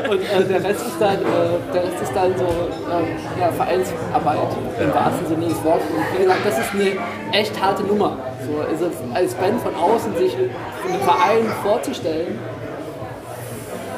und 0.09 0.19
äh, 0.19 0.43
der, 0.49 0.61
Rest 0.61 0.85
ist 0.85 0.99
dann, 0.99 1.19
äh, 1.19 1.59
der 1.73 1.83
Rest 1.83 2.01
ist 2.01 2.13
dann 2.13 2.37
so 2.37 2.43
ähm, 2.43 3.07
ja, 3.39 3.49
Vereinsarbeit 3.53 4.37
im 4.81 4.93
wahrsten 4.93 5.27
Sinne 5.27 5.47
des 5.47 5.63
Wortes. 5.63 5.87
Und 5.95 6.03
wie 6.13 6.23
gesagt, 6.23 6.45
das 6.45 6.59
ist 6.59 6.73
eine 6.73 6.91
echt 7.31 7.61
harte 7.61 7.83
Nummer. 7.83 8.17
So, 8.45 8.59
also 8.69 8.91
als 9.13 9.33
Band 9.35 9.61
von 9.61 9.73
außen 9.75 10.17
sich 10.17 10.35
einen 10.35 10.99
Verein 11.03 11.45
vorzustellen, 11.63 12.37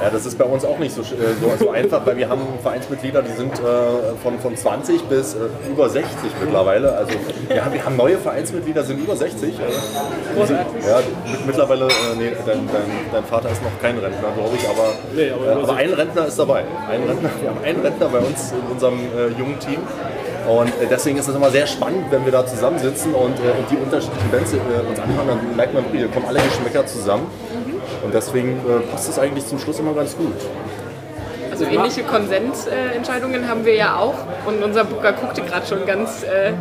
Ja, 0.04 0.10
das 0.10 0.26
ist 0.26 0.38
bei 0.38 0.44
uns 0.44 0.66
auch 0.66 0.80
nicht 0.80 0.94
so, 0.94 1.00
äh, 1.00 1.06
so, 1.40 1.66
so 1.66 1.72
einfach, 1.72 2.06
weil 2.06 2.18
wir 2.18 2.28
haben 2.28 2.42
Vereinsmitglieder, 2.62 3.22
die 3.22 3.32
sind 3.32 3.54
äh, 3.54 3.62
von, 4.22 4.38
von 4.38 4.54
20 4.54 5.04
bis 5.04 5.34
äh, 5.34 5.38
über 5.72 5.88
60 5.88 6.12
mittlerweile. 6.42 6.94
Also 6.94 7.14
ja, 7.48 7.72
wir 7.72 7.86
haben 7.86 7.96
neue 7.96 8.18
Vereinsmitglieder, 8.18 8.84
sind 8.84 9.00
über 9.00 9.16
60. 9.16 9.48
Äh, 9.48 10.46
sind, 10.46 10.58
ja, 10.58 11.00
mit, 11.32 11.46
mittlerweile, 11.48 11.86
äh, 11.86 11.90
nee, 12.18 12.34
dein, 12.46 12.68
dein, 12.68 12.92
dein 13.14 13.24
Vater 13.24 13.50
ist 13.50 13.64
noch 13.64 13.72
kein 13.82 13.98
Rentner, 13.98 14.28
glaube 14.36 14.58
ich, 14.58 14.68
aber, 14.68 14.92
Nee, 15.16 15.32
aber 15.32 15.64
aber 15.64 15.76
ein 15.78 15.94
Rentner 15.94 16.28
ist 16.28 16.38
dabei. 16.38 16.66
Ein 16.90 17.04
Rentner, 17.04 17.30
wir 17.40 17.50
haben 17.50 17.64
einen 17.64 17.80
Rentner 17.80 18.10
bei 18.10 18.20
uns 18.20 18.52
in 18.52 18.74
unserem 18.74 19.00
äh, 19.00 19.30
jungen 19.40 19.58
Team. 19.60 19.80
Und 20.50 20.74
deswegen 20.92 21.18
ist 21.18 21.30
es 21.30 21.36
immer 21.36 21.50
sehr 21.50 21.66
spannend, 21.66 22.08
wenn 22.10 22.26
wir 22.26 22.34
da 22.34 22.46
zusammensitzen 22.46 23.14
und, 23.14 23.40
und 23.40 23.72
die 23.72 23.78
unterschiedlichen 23.78 24.30
Bands 24.30 24.52
uns 24.52 25.00
anhören, 25.00 25.28
dann 25.30 25.56
merkt 25.56 25.74
man, 25.74 25.86
hier 25.94 26.10
kommen 26.10 26.26
alle 26.28 26.42
Geschmäcker 26.42 26.86
zusammen. 26.86 27.28
Und 28.04 28.14
deswegen 28.14 28.58
äh, 28.58 28.80
passt 28.92 29.10
es 29.10 29.18
eigentlich 29.18 29.48
zum 29.48 29.60
Schluss 29.60 29.80
immer 29.80 29.94
ganz 29.94 30.16
gut. 30.18 30.34
Also 31.54 31.66
ähnliche 31.66 32.02
Konsensentscheidungen 32.02 33.48
haben 33.48 33.64
wir 33.64 33.76
ja 33.76 33.98
auch. 33.98 34.16
Und 34.48 34.64
unser 34.64 34.86
Booker 34.86 35.14
guckte 35.14 35.44
gerade 35.44 35.68
schon 35.68 35.86
ganz, 35.86 36.24
äh, 36.24 36.52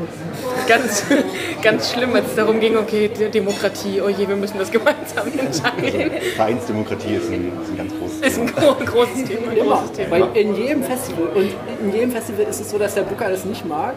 ganz, 0.68 1.04
ganz 1.62 1.92
schlimm, 1.92 2.14
als 2.14 2.26
es 2.26 2.34
darum 2.34 2.60
ging, 2.60 2.76
okay, 2.76 3.08
Demokratie, 3.32 4.02
oh 4.02 4.10
je, 4.10 4.28
wir 4.28 4.36
müssen 4.36 4.58
das 4.58 4.70
gemeinsam 4.70 5.28
entscheiden. 5.38 6.10
Vereinsdemokratie 6.36 7.14
ist 7.14 7.30
ein, 7.30 7.52
ist 7.62 7.70
ein 7.70 7.76
ganz 7.78 7.92
großes 7.98 8.20
Ist 8.20 8.38
ein 8.38 8.46
gro 8.48 8.74
großes 8.84 9.24
Thema. 9.24 9.50
Ein 9.50 9.56
Immer. 9.56 9.76
großes 9.76 9.92
Thema. 9.92 10.10
Weil 10.10 10.26
in 10.34 10.56
jedem 10.56 10.82
Festival 10.82 11.26
und 11.36 11.50
in 11.80 11.92
jedem 11.94 12.12
Festival 12.12 12.44
ist 12.50 12.60
es 12.60 12.70
so, 12.70 12.76
dass 12.78 12.94
der 12.94 13.02
Booker 13.02 13.30
das 13.30 13.46
nicht 13.46 13.64
mag, 13.64 13.94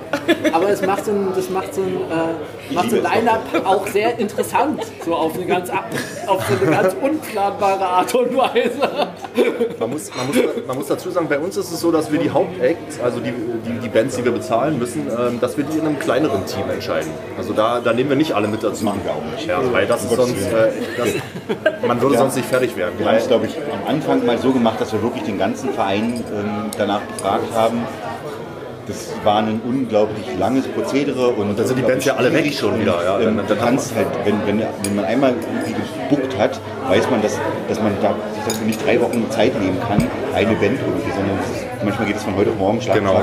aber 0.53 0.69
es 0.69 0.81
macht 0.81 1.03
so 1.03 1.12
ein, 1.12 1.27
das 1.36 1.49
macht 1.49 1.75
so 1.75 1.81
ein, 1.81 1.95
äh, 2.10 2.73
macht 2.73 2.89
so 2.89 2.95
ein 2.95 3.03
Line-Up 3.03 3.65
auch 3.65 3.86
sehr 3.88 4.17
interessant, 4.17 4.81
so 5.03 5.13
auf 5.13 5.36
eine 5.36 5.45
ganz 5.45 5.69
auf 6.25 6.41
so 6.47 6.65
eine 6.65 6.71
ganz 6.71 6.95
unplanbare 7.01 7.86
Art 7.86 8.15
und 8.15 8.38
Weise. 8.38 9.10
Man 9.79 9.89
muss, 9.89 10.10
man, 10.15 10.27
muss, 10.27 10.38
man 10.67 10.77
muss 10.77 10.85
dazu 10.88 11.10
sagen, 11.12 11.28
bei 11.30 11.39
uns 11.39 11.58
ist 11.58 11.71
es 11.71 11.80
so, 11.80 11.91
dass 11.91 12.12
wir 12.12 12.19
die 12.19 12.30
Hauptacts, 12.30 13.00
also 13.00 13.19
die, 13.19 13.32
die, 13.65 13.80
die 13.80 13.89
Bands, 13.89 14.15
die 14.15 14.24
wir 14.26 14.32
bezahlen 14.32 14.78
müssen, 14.80 15.08
ähm, 15.08 15.39
dass 15.41 15.58
wir 15.58 15.63
die 15.63 15.78
in 15.78 15.86
einem 15.86 16.00
kleineren 16.00 16.45
Team 16.45 16.69
entscheiden. 16.69 17.12
Also 17.38 17.54
da, 17.54 17.80
da 17.80 17.93
nehmen 17.93 18.10
wir 18.10 18.17
nicht 18.17 18.34
alle 18.34 18.48
mit 18.48 18.62
dazu. 18.63 18.71
Das 18.71 18.82
machen 18.82 19.02
wir 19.04 19.12
auch 19.13 19.24
nicht. 19.36 19.48
Ja, 19.48 19.60
weil 19.71 19.86
das 19.88 20.04
ist 20.04 20.15
sonst, 20.15 20.34
äh, 20.52 20.71
das, 20.98 21.08
man 21.88 22.02
würde 22.02 22.15
Ja. 22.15 22.21
sonst 22.21 22.36
nicht 22.36 22.48
fertig 22.48 22.76
werden. 22.78 22.93
Wir 22.98 23.06
haben 23.08 23.15
es, 23.17 23.28
glaube 23.28 23.45
ich, 23.48 23.56
am 23.58 23.88
Anfang 23.95 24.26
mal 24.26 24.38
so 24.38 24.52
gemacht, 24.52 24.80
dass 24.82 24.91
wir 24.93 25.02
wirklich 25.02 25.24
den 25.24 25.38
ganzen 25.38 25.69
Verein 25.74 26.24
ähm, 26.34 26.69
danach 26.78 27.02
befragt 27.02 27.54
haben. 27.54 27.80
Das 28.88 29.10
war 29.24 29.38
ein 29.39 29.60
unglaublich 29.67 30.26
langes 30.38 30.67
Prozedere 30.67 31.30
und 31.30 31.58
dann 31.58 31.65
sind 31.65 31.78
die 31.80 31.82
Bands 31.82 32.06
ja 32.06 32.17
alle 32.17 32.32
weg 32.32 32.54
schon 32.54 32.80
wieder, 32.80 33.04
ja. 33.04 33.19
Ähm, 33.19 33.38
Dann- 33.38 33.48
du 33.48 33.56
dann 33.56 33.58
kannst 33.65 33.95
halt, 33.95 34.06
wenn, 34.24 34.45
wenn, 34.45 34.60
wenn 34.84 34.95
man 34.95 35.06
einmal 35.06 35.34
irgendwie 35.65 35.74
gebuckt 36.08 36.38
hat, 36.38 36.60
weiß 36.89 37.10
man, 37.10 37.21
dass, 37.21 37.39
dass 37.67 37.82
man 37.82 37.93
da, 38.02 38.15
sich 38.34 38.43
dafür 38.43 38.67
nicht 38.67 38.86
drei 38.86 39.00
Wochen 39.02 39.30
Zeit 39.30 39.60
nehmen 39.60 39.80
kann, 39.80 40.08
eine 40.34 40.54
Band 40.56 40.80
irgendwie, 40.80 41.12
sondern 41.12 41.38
ist, 41.39 41.84
manchmal 41.84 42.08
geht 42.08 42.17
es 42.17 42.24
von 42.24 42.36
heute 42.36 42.52
auf 42.52 42.58
morgen 42.58 42.82
Schlag, 42.82 42.98
Genau. 42.98 43.21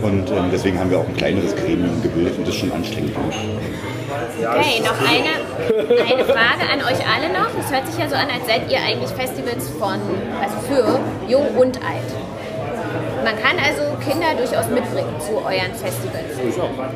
Und 0.00 0.30
ähm, 0.30 0.44
deswegen 0.52 0.78
haben 0.78 0.90
wir 0.90 0.98
auch 0.98 1.08
ein 1.08 1.16
kleineres 1.16 1.56
Gremium 1.56 2.00
gebildet 2.00 2.38
und 2.38 2.46
das 2.46 2.54
ist 2.54 2.60
schon 2.60 2.70
anstrengend. 2.70 3.16
Okay, 3.16 4.80
noch 4.80 4.96
eine, 5.00 6.12
eine 6.12 6.24
Frage 6.24 6.70
an 6.72 6.78
euch 6.80 7.02
alle 7.04 7.32
noch. 7.32 7.50
Es 7.58 7.72
hört 7.72 7.86
sich 7.88 7.98
ja 7.98 8.08
so 8.08 8.14
an, 8.14 8.28
als 8.32 8.46
seid 8.46 8.70
ihr 8.70 8.78
eigentlich 8.78 9.10
Festivals 9.10 9.68
von, 9.70 9.98
also 10.40 10.56
für 10.68 11.00
Jung 11.28 11.48
und 11.56 11.76
Alt. 11.78 12.14
Man 13.24 13.36
kann 13.38 13.56
also 13.58 13.82
Kinder 14.04 14.34
durchaus 14.36 14.68
mitbringen 14.68 15.14
zu 15.20 15.36
euren 15.38 15.74
Festivals. 15.74 16.36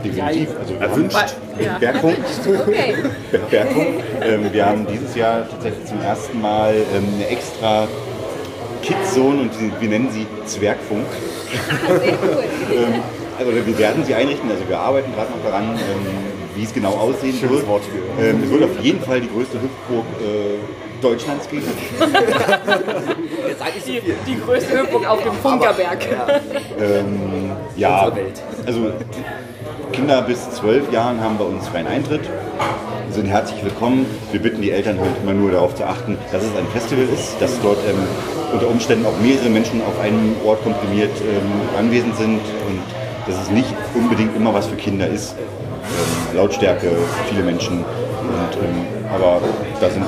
Definitiv. 0.05 0.49
Also 0.59 0.75
Erwünscht. 0.81 1.35
Mit 1.57 1.81
Bergfunk. 1.81 2.17
Okay. 2.67 2.95
Mit 3.33 3.51
Bergfunk. 3.51 4.05
Ähm, 4.23 4.53
wir 4.53 4.67
haben 4.67 4.87
dieses 4.87 5.15
Jahr 5.15 5.49
tatsächlich 5.49 5.85
zum 5.87 6.01
ersten 6.01 6.41
Mal 6.41 6.75
ähm, 6.95 7.07
eine 7.15 7.29
extra 7.29 7.89
Kidzone 8.83 9.43
und 9.43 9.51
die, 9.61 9.73
wir 9.81 9.89
nennen 9.89 10.11
sie 10.11 10.27
Zwergfunk. 10.47 11.07
Ah, 11.07 11.99
sehr 11.99 12.15
cool. 12.23 12.45
Ähm, 12.73 13.03
also 13.39 13.53
wir 13.67 13.79
werden 13.79 14.05
sie 14.05 14.15
einrichten, 14.15 14.51
also 14.51 14.69
wir 14.69 14.79
arbeiten 14.79 15.13
gerade 15.15 15.31
noch 15.33 15.43
daran, 15.45 15.75
ähm, 15.75 16.07
wie 16.55 16.65
es 16.65 16.73
genau 16.73 16.91
aussehen 16.91 17.35
Schönes 17.35 17.67
wird. 17.67 17.83
Ähm, 18.21 18.43
es 18.45 18.51
wird 18.51 18.63
auf 18.63 18.79
jeden 18.81 19.01
Fall 19.01 19.21
die 19.21 19.29
größte 19.29 19.61
Hüpfburg 19.61 20.05
äh, 20.21 20.59
Deutschlands 21.03 21.49
geben. 21.49 21.67
Die, 23.85 24.01
die 24.27 24.41
größte 24.41 24.81
Hüpfung 24.81 25.05
auf 25.05 25.23
dem 25.23 25.33
Funkerberg. 25.35 26.07
Ähm, 26.81 27.51
ja, 27.77 28.11
also 28.65 28.93
Kinder 29.93 30.23
bis 30.23 30.51
zwölf 30.53 30.91
Jahren 30.93 31.21
haben 31.21 31.37
bei 31.37 31.45
uns 31.45 31.69
freien 31.69 31.87
Eintritt, 31.87 32.23
sind 33.11 33.27
herzlich 33.27 33.63
willkommen. 33.63 34.07
Wir 34.31 34.41
bitten 34.41 34.63
die 34.63 34.71
Eltern 34.71 34.99
halt 34.99 35.11
immer 35.23 35.35
nur 35.35 35.51
darauf 35.51 35.75
zu 35.75 35.85
achten, 35.85 36.17
dass 36.31 36.43
es 36.43 36.57
ein 36.57 36.67
Festival 36.69 37.05
ist, 37.13 37.35
dass 37.41 37.61
dort 37.61 37.79
ähm, 37.87 37.99
unter 38.53 38.69
Umständen 38.69 39.05
auch 39.05 39.19
mehrere 39.21 39.51
Menschen 39.51 39.83
auf 39.83 39.99
einem 40.01 40.37
Ort 40.45 40.63
komprimiert 40.63 41.13
ähm, 41.21 41.79
anwesend 41.79 42.17
sind 42.17 42.41
und 42.69 42.81
dass 43.27 43.43
es 43.43 43.51
nicht 43.51 43.75
unbedingt 43.95 44.35
immer 44.37 44.55
was 44.55 44.67
für 44.67 44.77
Kinder 44.77 45.07
ist. 45.07 45.35
Ähm, 45.37 46.37
Lautstärke, 46.37 46.91
viele 47.29 47.43
Menschen, 47.43 47.79
und, 47.79 48.57
ähm, 48.63 48.87
aber 49.13 49.41
da 49.81 49.91
sind 49.91 50.05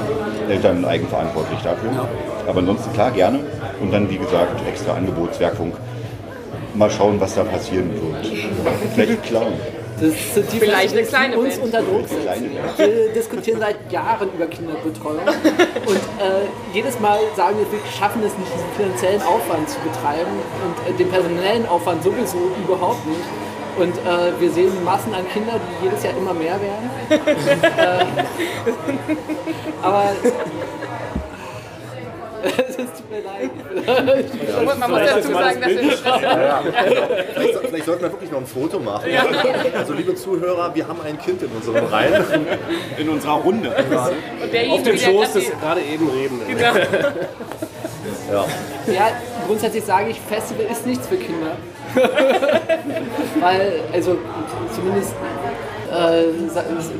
Eltern 0.49 0.85
eigenverantwortlich 0.85 1.61
dafür. 1.63 2.09
Aber 2.47 2.59
ansonsten 2.59 2.93
klar, 2.93 3.11
gerne. 3.11 3.41
Und 3.81 3.93
dann, 3.93 4.09
wie 4.11 4.19
gesagt, 4.19 4.67
extra 4.69 4.95
Angebot, 4.95 5.35
Zwergfunk. 5.35 5.75
Mal 6.75 6.91
schauen, 6.91 7.21
was 7.21 7.35
da 7.35 7.45
passieren 7.45 7.91
wird. 7.93 8.27
Vielleicht 8.95 9.23
klauen. 9.23 9.55
Das 10.01 10.35
sind 10.35 10.53
die 10.53 10.59
Vielleicht 10.59 10.97
eine 10.97 11.07
kleine 11.07 11.39
uns 11.39 11.55
Band. 11.55 11.65
unter 11.67 11.83
Druck 11.83 12.09
setzen. 12.09 12.51
Wir 12.77 13.13
diskutieren 13.15 13.61
seit 13.61 13.77
Jahren 13.93 14.29
über 14.35 14.47
Kinderbetreuung 14.47 15.21
und 15.87 15.97
äh, 16.19 16.47
jedes 16.73 16.99
Mal 16.99 17.19
sagen 17.37 17.57
wir, 17.59 17.71
wir 17.71 17.79
schaffen 17.97 18.21
es 18.25 18.37
nicht, 18.37 18.51
diesen 18.53 18.71
finanziellen 18.77 19.23
Aufwand 19.23 19.69
zu 19.71 19.79
betreiben 19.81 20.33
und 20.65 20.95
äh, 20.95 20.99
den 20.99 21.09
personellen 21.09 21.67
Aufwand 21.67 22.03
sowieso 22.03 22.39
überhaupt 22.67 23.07
nicht. 23.07 23.23
Und 23.77 23.95
äh, 23.97 24.41
wir 24.41 24.51
sehen 24.51 24.85
Massen 24.85 25.15
an 25.15 25.29
Kindern, 25.33 25.61
die 25.81 25.87
jedes 25.87 26.03
Jahr 26.03 26.17
immer 26.17 26.35
mehr 26.35 26.59
werden. 26.61 26.91
äh, 27.11 28.05
aber 29.83 30.13
Es 32.45 32.77
tut 32.77 33.11
mir 33.11 33.23
leid. 33.23 33.51
Man 34.79 34.91
muss 34.91 35.01
dazu 35.01 35.33
sagen, 35.33 35.61
dass 35.61 35.71
wir 35.71 36.21
Ja, 36.21 36.41
ja. 36.43 36.63
Vielleicht, 37.33 37.59
vielleicht 37.59 37.85
sollten 37.87 38.03
wir 38.03 38.13
wirklich 38.13 38.31
noch 38.31 38.41
ein 38.41 38.47
Foto 38.47 38.79
machen. 38.81 39.11
Ja. 39.11 39.25
Also 39.77 39.95
liebe 39.95 40.15
Zuhörer, 40.15 40.75
wir 40.75 40.87
haben 40.87 41.01
ein 41.01 41.19
Kind 41.19 41.43
in 41.43 41.51
unseren 41.51 41.85
Reihen. 41.87 42.25
In 42.99 43.09
unserer 43.09 43.35
Runde. 43.35 43.71
Auf 43.71 44.83
dem 44.83 44.85
der 44.85 44.97
Schoß 44.99 45.33
des 45.33 45.51
gerade 45.51 45.81
eben 45.81 46.09
Redenden. 46.09 46.49
Genau. 46.49 46.75
Ja. 48.87 49.09
Grundsätzlich 49.47 49.85
sage 49.85 50.11
ich, 50.11 50.21
Festival 50.21 50.67
ist 50.71 50.87
nichts 50.87 51.07
für 51.07 51.17
Kinder. 51.17 51.57
Weil, 53.41 53.81
also 53.93 54.17
zumindest, 54.75 55.15
äh, 55.93 56.25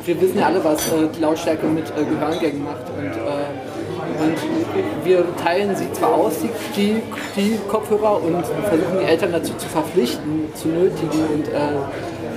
wir 0.05 0.21
wissen 0.21 0.39
ja 0.39 0.47
alle, 0.47 0.63
was 0.63 0.87
äh, 0.89 1.21
Lautstärke 1.21 1.67
mit 1.67 1.87
äh, 1.91 2.05
Gehörgängen 2.05 2.65
macht. 2.65 2.89
Und, 2.97 3.07
äh, 3.07 4.23
und 4.23 5.05
wir 5.05 5.25
teilen 5.43 5.75
sie 5.75 5.91
zwar 5.93 6.15
aus, 6.15 6.35
die, 6.77 7.03
die, 7.37 7.59
Kopfhörer, 7.69 8.23
und 8.23 8.45
versuchen 8.45 8.99
die 9.01 9.05
Eltern 9.05 9.33
dazu 9.33 9.55
zu 9.55 9.69
verpflichten, 9.69 10.53
zu 10.55 10.69
nötigen 10.69 11.25
und 11.33 11.49
äh, 11.49 11.75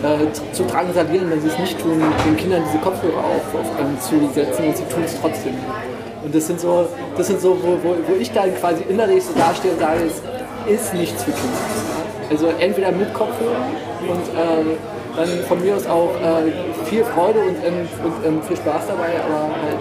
äh, 0.04 0.32
zu 0.52 0.64
drangsalieren, 0.64 1.30
wenn 1.30 1.42
sie 1.42 1.48
es 1.48 1.60
nicht 1.60 1.80
tun, 1.80 2.02
den 2.26 2.38
Kindern 2.38 2.64
diese 2.68 2.78
Kopfhörer 2.80 3.18
auf, 3.18 3.56
auf 3.56 4.02
zu 4.02 4.16
setzen 4.34 4.68
und 4.68 4.78
sie 4.78 4.84
tun 4.84 5.04
es 5.04 5.20
trotzdem. 5.20 5.54
Und 6.24 6.34
das 6.34 6.48
sind 6.48 6.60
so, 6.60 6.88
das 7.18 7.28
sind 7.28 7.40
so 7.40 7.58
wo, 7.62 7.78
wo, 7.84 7.96
wo 8.08 8.16
ich 8.20 8.32
dann 8.32 8.56
quasi 8.56 8.84
innerlich 8.90 9.24
so 9.24 9.34
dastehe 9.34 9.72
und 9.72 9.80
sage, 9.80 10.00
es 10.06 10.82
ist 10.82 10.94
nichts 10.94 11.24
für 11.24 11.32
Kinder. 11.32 11.58
Also 12.30 12.48
entweder 12.60 12.92
mit 12.92 13.14
Kopfhörer 13.14 13.66
und 14.02 14.24
äh, 14.36 14.76
dann 15.16 15.30
von 15.48 15.62
mir 15.62 15.76
aus 15.76 15.88
auch 15.88 16.12
äh, 16.22 16.86
viel 16.86 17.04
Freude 17.04 17.40
und, 17.40 17.56
ähm, 17.66 17.88
und 18.04 18.26
ähm, 18.26 18.44
viel 18.44 18.58
Spaß 18.58 18.88
dabei, 18.88 19.10
aber 19.26 19.44
halt 19.62 19.80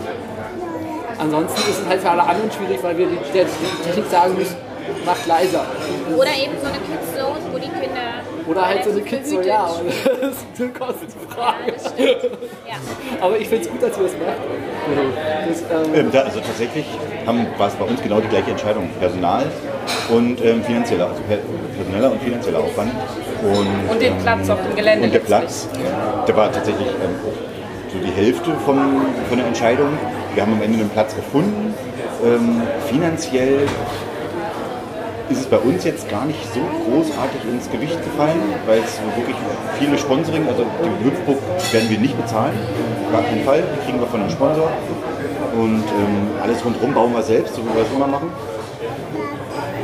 ansonsten 1.19 1.71
ist 1.71 1.81
es 1.81 1.89
halt 1.89 2.01
für 2.01 2.11
alle 2.11 2.23
anderen 2.23 2.51
schwierig, 2.51 2.83
weil 2.83 2.97
wir 2.97 3.07
die, 3.07 3.19
der 3.33 3.45
die 3.45 3.85
Technik 3.85 4.11
sagen 4.11 4.35
müssen, 4.37 4.57
macht 5.05 5.27
leiser. 5.27 5.65
Oder 6.15 6.31
eben 6.31 6.55
so 6.61 6.67
eine 6.67 6.79
Kids 6.79 7.17
Zone, 7.17 7.41
wo 7.53 7.59
die 7.59 7.69
Kinder. 7.69 8.06
Oder 8.49 8.67
halt 8.67 8.85
so 8.85 8.91
eine 8.91 9.01
Kids 9.01 9.31
so, 9.31 9.41
ja, 9.41 9.65
und 9.65 9.89
das 9.89 10.31
ist 10.31 10.47
eine 10.61 10.69
Kostenfrage. 10.71 11.73
Ja. 12.67 12.75
Aber 13.21 13.37
ich 13.39 13.49
finde 13.49 13.65
es 13.65 13.71
gut, 13.71 13.83
dass 13.83 13.97
ihr 13.97 14.03
das 14.05 14.13
macht. 14.13 15.49
Das, 15.49 15.87
ähm, 15.87 15.95
Ähm, 15.95 16.09
da, 16.13 16.21
also 16.21 16.41
tatsächlich 16.41 16.87
haben, 17.27 17.47
war 17.59 17.69
es 17.69 17.75
bei 17.75 17.85
uns 17.85 18.01
genau 18.03 18.21
die 18.21 18.29
gleiche 18.29 18.51
Entscheidung. 18.53 18.89
Personal 19.01 19.45
und 20.11 20.45
ähm, 20.45 20.63
finanzieller, 20.63 21.09
also 21.09 21.21
per- 21.29 21.39
personeller 21.77 22.13
und 22.13 22.23
finanzieller 22.23 22.61
Aufwand. 22.61 22.93
Und, 23.43 23.91
Und 23.91 24.01
den 24.01 24.13
ähm, 24.13 24.19
Platz 24.23 24.49
auf 24.49 24.59
dem 24.63 24.77
Gelände 24.77 25.05
Und 25.07 25.13
der. 25.15 25.21
Platz, 25.21 25.69
der 26.29 26.37
war 26.37 26.53
tatsächlich 26.53 26.87
ähm, 26.87 27.33
so 27.93 27.99
die 27.99 28.13
Hälfte 28.13 28.53
von, 28.65 28.79
von 29.29 29.39
der 29.39 29.47
Entscheidung. 29.47 29.89
Wir 30.35 30.43
haben 30.43 30.53
am 30.53 30.63
Ende 30.63 30.79
einen 30.79 30.91
Platz 30.91 31.15
gefunden. 31.17 31.75
Ähm, 32.25 32.63
finanziell 32.89 33.67
ist 35.29 35.41
es 35.41 35.47
bei 35.47 35.59
uns 35.59 35.85
jetzt 35.85 36.09
gar 36.09 36.25
nicht 36.25 36.41
so 36.55 36.61
großartig 36.85 37.43
ins 37.51 37.71
Gewicht 37.71 38.03
gefallen, 38.03 38.41
weil 38.67 38.79
es 38.79 39.01
wirklich 39.17 39.37
viele 39.79 39.99
Sponsoring, 39.99 40.47
also 40.49 40.65
die 41.01 41.05
Hüpfburg 41.05 41.39
werden 41.73 41.91
wir 41.91 41.99
nicht 41.99 42.17
bezahlen, 42.17 42.55
gar 43.11 43.23
keinen 43.23 43.45
Fall, 43.45 43.63
die 43.63 43.85
kriegen 43.85 44.01
wir 44.01 44.07
von 44.07 44.21
einem 44.21 44.31
Sponsor. 44.31 44.71
Und 45.55 45.85
ähm, 45.85 46.29
alles 46.43 46.65
rundherum 46.65 46.93
bauen 46.93 47.13
wir 47.13 47.23
selbst, 47.23 47.55
so 47.55 47.63
wie 47.63 47.75
wir 47.75 47.83
es 47.83 47.93
immer 47.93 48.07
machen. 48.07 48.31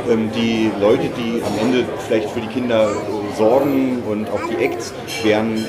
Ähm, 0.09 0.29
die 0.35 0.71
Leute, 0.79 1.09
die 1.17 1.41
am 1.43 1.57
Ende 1.59 1.85
vielleicht 2.07 2.29
für 2.29 2.41
die 2.41 2.47
Kinder 2.47 2.89
sorgen 3.37 4.03
und 4.07 4.29
auch 4.29 4.41
die 4.49 4.63
Acts, 4.63 4.93
werden 5.23 5.65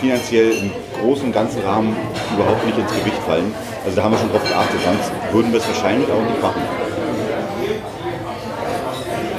finanziell 0.00 0.50
im 0.52 0.70
großen 1.00 1.32
ganzen 1.32 1.62
Rahmen 1.62 1.96
überhaupt 2.34 2.64
nicht 2.66 2.78
ins 2.78 2.92
Gewicht 2.92 3.18
fallen. 3.26 3.52
Also 3.84 3.96
da 3.96 4.04
haben 4.04 4.12
wir 4.12 4.18
schon 4.18 4.30
drauf 4.30 4.48
geachtet, 4.48 4.80
sonst 4.84 5.34
würden 5.34 5.52
wir 5.52 5.58
es 5.58 5.66
wahrscheinlich 5.66 6.08
auch 6.10 6.22
nicht 6.22 6.40
machen. 6.40 6.62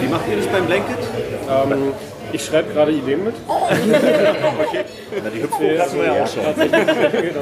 Wie 0.06 0.10
macht 0.10 0.30
ihr 0.30 0.38
das 0.38 0.46
beim 0.46 0.68
Blanket? 0.68 1.00
Ähm, 1.50 1.92
ich 2.32 2.46
schreibe 2.46 2.72
gerade 2.72 2.92
Ideen 2.92 3.24
mit. 3.24 3.34
Na, 3.48 5.30
die 5.32 5.42
Hüpfburg 5.42 5.80
hatten 5.80 5.98
wir 5.98 6.06
ja 6.06 6.24
auch 6.24 6.28
schon. 6.28 6.44
Genau. 7.22 7.40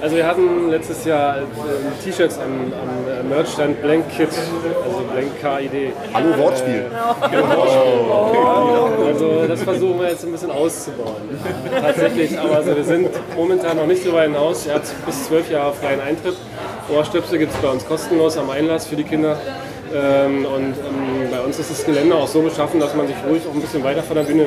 Also 0.00 0.16
wir 0.16 0.26
hatten 0.26 0.70
letztes 0.70 1.04
Jahr 1.04 1.38
äh, 1.38 1.42
T-Shirts 2.02 2.40
am, 2.40 2.72
am 2.72 3.28
Merchstand 3.28 3.80
Blank 3.80 4.08
Kit, 4.08 4.30
also 4.84 5.04
Blank 5.12 5.40
KID. 5.40 5.92
Hallo 6.12 6.36
Wortspiel. 6.38 6.86
Genau. 7.30 7.66
Also 9.06 9.46
das 9.46 9.62
versuchen 9.62 10.00
wir 10.00 10.08
jetzt 10.08 10.24
ein 10.24 10.32
bisschen 10.32 10.50
auszubauen. 10.50 11.14
Tatsächlich, 11.80 12.36
aber 12.36 12.56
also 12.56 12.74
wir 12.74 12.82
sind 12.82 13.10
momentan 13.36 13.76
noch 13.76 13.86
nicht 13.86 14.04
darüber 14.04 14.22
hinaus. 14.22 14.66
Er 14.66 14.76
hat 14.76 14.82
bis 15.06 15.26
zwölf 15.26 15.48
Jahre 15.48 15.72
freien 15.74 16.00
Eintritt. 16.00 16.36
Ohrstöpsel 16.92 17.38
gibt 17.38 17.54
es 17.54 17.60
bei 17.60 17.68
uns 17.68 17.86
kostenlos 17.86 18.36
am 18.36 18.50
Einlass 18.50 18.86
für 18.86 18.96
die 18.96 19.04
Kinder. 19.04 19.38
Ähm, 19.94 20.44
und 20.44 20.74
ähm, 20.74 21.13
uns 21.44 21.58
ist 21.58 21.70
das 21.70 21.84
Gelände 21.84 22.14
auch 22.14 22.26
so 22.26 22.40
beschaffen, 22.40 22.80
dass 22.80 22.94
man 22.94 23.06
sich 23.06 23.16
ruhig 23.28 23.42
auch 23.48 23.54
ein 23.54 23.60
bisschen 23.60 23.84
weiter 23.84 24.02
von 24.02 24.16
der 24.16 24.24
Bühne 24.24 24.46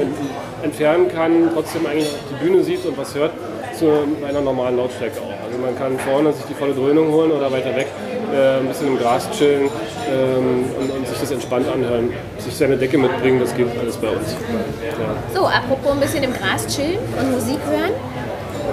entfernen 0.64 1.08
kann, 1.10 1.50
trotzdem 1.54 1.86
eigentlich 1.86 2.10
die 2.30 2.44
Bühne 2.44 2.64
sieht 2.64 2.86
und 2.86 2.98
was 2.98 3.14
hört, 3.16 3.32
zu 3.78 3.86
einer 4.28 4.42
normalen 4.42 4.78
Lautstärke 4.78 5.20
auch. 5.20 5.46
Also 5.46 5.58
man 5.60 5.78
kann 5.78 5.98
vorne 6.00 6.34
sich 6.34 6.46
die 6.46 6.54
volle 6.54 6.74
Dröhnung 6.74 7.12
holen 7.12 7.32
oder 7.32 7.52
weiter 7.52 7.76
weg 7.76 7.88
äh, 8.34 8.60
ein 8.60 8.68
bisschen 8.68 8.88
im 8.88 8.98
Gras 8.98 9.30
chillen 9.32 9.70
ähm, 10.10 10.66
und, 10.80 10.92
und 10.92 11.08
sich 11.08 11.20
das 11.20 11.32
entspannt 11.32 11.68
anhören. 11.68 12.12
Sich 12.40 12.56
seine 12.56 12.78
Decke 12.78 12.98
mitbringen, 12.98 13.40
das 13.40 13.56
geht 13.56 13.68
alles 13.80 13.98
bei 13.98 14.10
uns. 14.10 14.36
Ja. 14.84 15.40
So, 15.40 15.46
apropos 15.46 15.92
ein 15.92 16.00
bisschen 16.00 16.24
im 16.24 16.34
Gras 16.34 16.68
chillen 16.68 17.00
und 17.20 17.32
Musik 17.32 17.60
hören. 17.70 17.94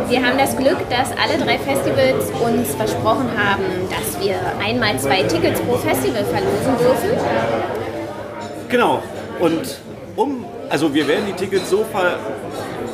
Wir 0.09 0.23
haben 0.23 0.37
das 0.37 0.57
Glück, 0.57 0.79
dass 0.91 1.11
alle 1.17 1.39
drei 1.43 1.57
Festivals 1.57 2.31
uns 2.45 2.75
versprochen 2.75 3.31
haben, 3.37 3.63
dass 3.89 4.21
wir 4.21 4.37
einmal 4.63 4.99
zwei 4.99 5.23
Tickets 5.23 5.61
pro 5.61 5.77
Festival 5.77 6.25
verlosen 6.25 6.77
dürfen. 6.79 7.74
Genau. 8.69 9.03
Und 9.41 9.79
um, 10.17 10.45
also 10.71 10.93
wir 10.95 11.07
werden 11.09 11.25
die 11.27 11.33
Tickets 11.33 11.71
so 11.71 11.85
ver... 11.85 12.19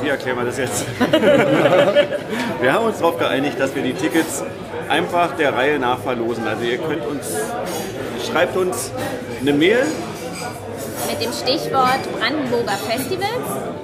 Wie 0.01 0.09
erklären 0.09 0.37
wir 0.37 0.45
das 0.45 0.57
jetzt? 0.57 0.85
wir 2.61 2.73
haben 2.73 2.85
uns 2.85 2.97
darauf 2.97 3.19
geeinigt, 3.19 3.59
dass 3.59 3.75
wir 3.75 3.83
die 3.83 3.93
Tickets 3.93 4.43
einfach 4.89 5.35
der 5.35 5.53
Reihe 5.53 5.77
nach 5.77 5.99
verlosen. 5.99 6.47
Also 6.47 6.63
ihr 6.63 6.79
könnt 6.79 7.05
uns, 7.05 7.27
schreibt 8.27 8.57
uns 8.57 8.91
eine 9.39 9.53
Mail 9.53 9.85
Mit 11.07 11.21
dem 11.23 11.31
Stichwort 11.31 11.99
Brandenburger 12.19 12.77
Festivals. 12.89 13.29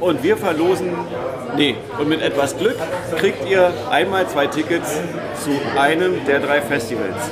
und 0.01 0.23
wir 0.23 0.37
verlosen, 0.37 0.91
nee, 1.55 1.75
und 1.99 2.09
mit 2.09 2.21
etwas 2.21 2.57
Glück 2.57 2.77
kriegt 3.17 3.47
ihr 3.47 3.71
einmal 3.91 4.27
zwei 4.27 4.47
Tickets 4.47 4.99
zu 5.43 5.51
einem 5.79 6.25
der 6.25 6.39
drei 6.39 6.61
Festivals. 6.61 7.31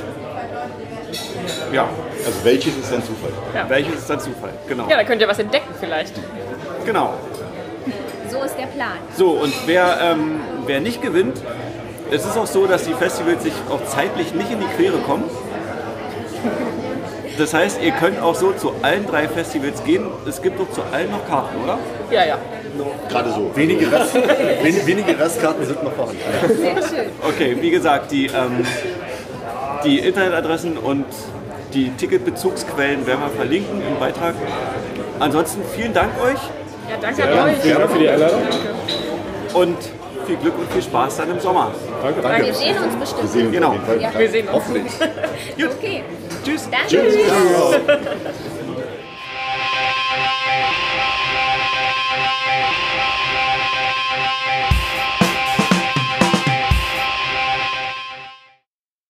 Ja, 1.76 1.88
Also 2.24 2.38
welches 2.44 2.76
ist 2.76 2.90
dann 2.92 3.02
Zufall? 3.02 3.30
welches 3.68 3.94
ist 3.96 4.10
dann 4.10 4.20
Zufall? 4.20 4.50
Genau. 4.68 4.86
Ja, 4.88 4.96
da 4.96 5.04
könnt 5.04 5.20
ihr 5.20 5.28
was 5.28 5.38
entdecken 5.38 5.72
vielleicht. 5.78 6.14
Genau. 6.84 7.14
So 8.30 8.42
ist 8.42 8.56
der 8.58 8.66
Plan. 8.66 8.92
So, 9.16 9.30
und 9.30 9.52
wer, 9.66 9.98
ähm, 10.02 10.40
wer 10.66 10.80
nicht 10.80 11.00
gewinnt, 11.02 11.36
es 12.10 12.24
ist 12.24 12.36
auch 12.36 12.46
so, 12.46 12.66
dass 12.66 12.84
die 12.84 12.94
Festivals 12.94 13.42
sich 13.42 13.52
auch 13.70 13.84
zeitlich 13.86 14.34
nicht 14.34 14.50
in 14.50 14.60
die 14.60 14.66
Quere 14.76 14.98
kommen. 14.98 15.24
Das 17.38 17.52
heißt, 17.52 17.82
ihr 17.82 17.90
könnt 17.92 18.20
auch 18.22 18.34
so 18.34 18.52
zu 18.52 18.72
allen 18.82 19.06
drei 19.06 19.28
Festivals 19.28 19.84
gehen. 19.84 20.06
Es 20.26 20.40
gibt 20.40 20.58
doch 20.58 20.70
zu 20.70 20.80
allen 20.92 21.10
noch 21.10 21.26
Karten, 21.28 21.56
oder? 21.62 21.78
Ja, 22.10 22.24
ja. 22.24 22.38
Gerade 23.10 23.30
so. 23.30 23.50
Wenige, 23.54 23.90
Rest, 23.92 24.14
wen- 24.62 24.86
wenige 24.86 25.18
Restkarten 25.18 25.66
sind 25.66 25.82
noch 25.82 25.92
vorhanden. 25.92 26.20
Sehr 26.48 26.74
schön. 26.76 27.10
Okay, 27.28 27.56
wie 27.60 27.70
gesagt, 27.70 28.10
die, 28.10 28.26
ähm, 28.26 28.64
die 29.84 29.98
Internetadressen 29.98 30.78
und 30.78 31.04
die 31.76 31.90
Ticketbezugsquellen 31.90 33.06
werden 33.06 33.20
wir 33.20 33.28
verlinken 33.28 33.82
im 33.86 33.98
Beitrag. 34.00 34.34
Ansonsten 35.20 35.60
vielen 35.74 35.92
Dank 35.92 36.10
euch 36.22 36.40
Ja, 36.90 36.96
danke 37.00 37.20
Ja, 37.22 37.42
an 37.42 37.50
euch. 37.50 37.56
vielen 37.58 37.78
Dank 37.78 37.90
für 37.90 37.98
die 37.98 38.08
Einladung. 38.08 38.42
und 39.54 39.76
viel 40.26 40.36
Glück 40.36 40.58
und 40.58 40.72
viel 40.72 40.82
Spaß 40.82 41.18
dann 41.18 41.30
im 41.30 41.40
Sommer. 41.40 41.70
Danke. 42.22 42.46
Wir 42.46 42.54
sehen 42.54 42.76
uns 42.82 42.96
bestimmt. 42.96 43.22
Wir 43.22 43.28
sehen 43.28 43.46
uns 43.46 43.54
Genau. 43.54 43.74
Ja. 44.00 44.18
Wir 44.18 44.28
sehen 44.30 44.48
uns. 44.48 44.64
Gut, 45.58 45.70
Okay. 45.78 46.02
tschüss. 46.44 46.68
Danke. 46.70 46.88
Tschüss. 46.88 47.16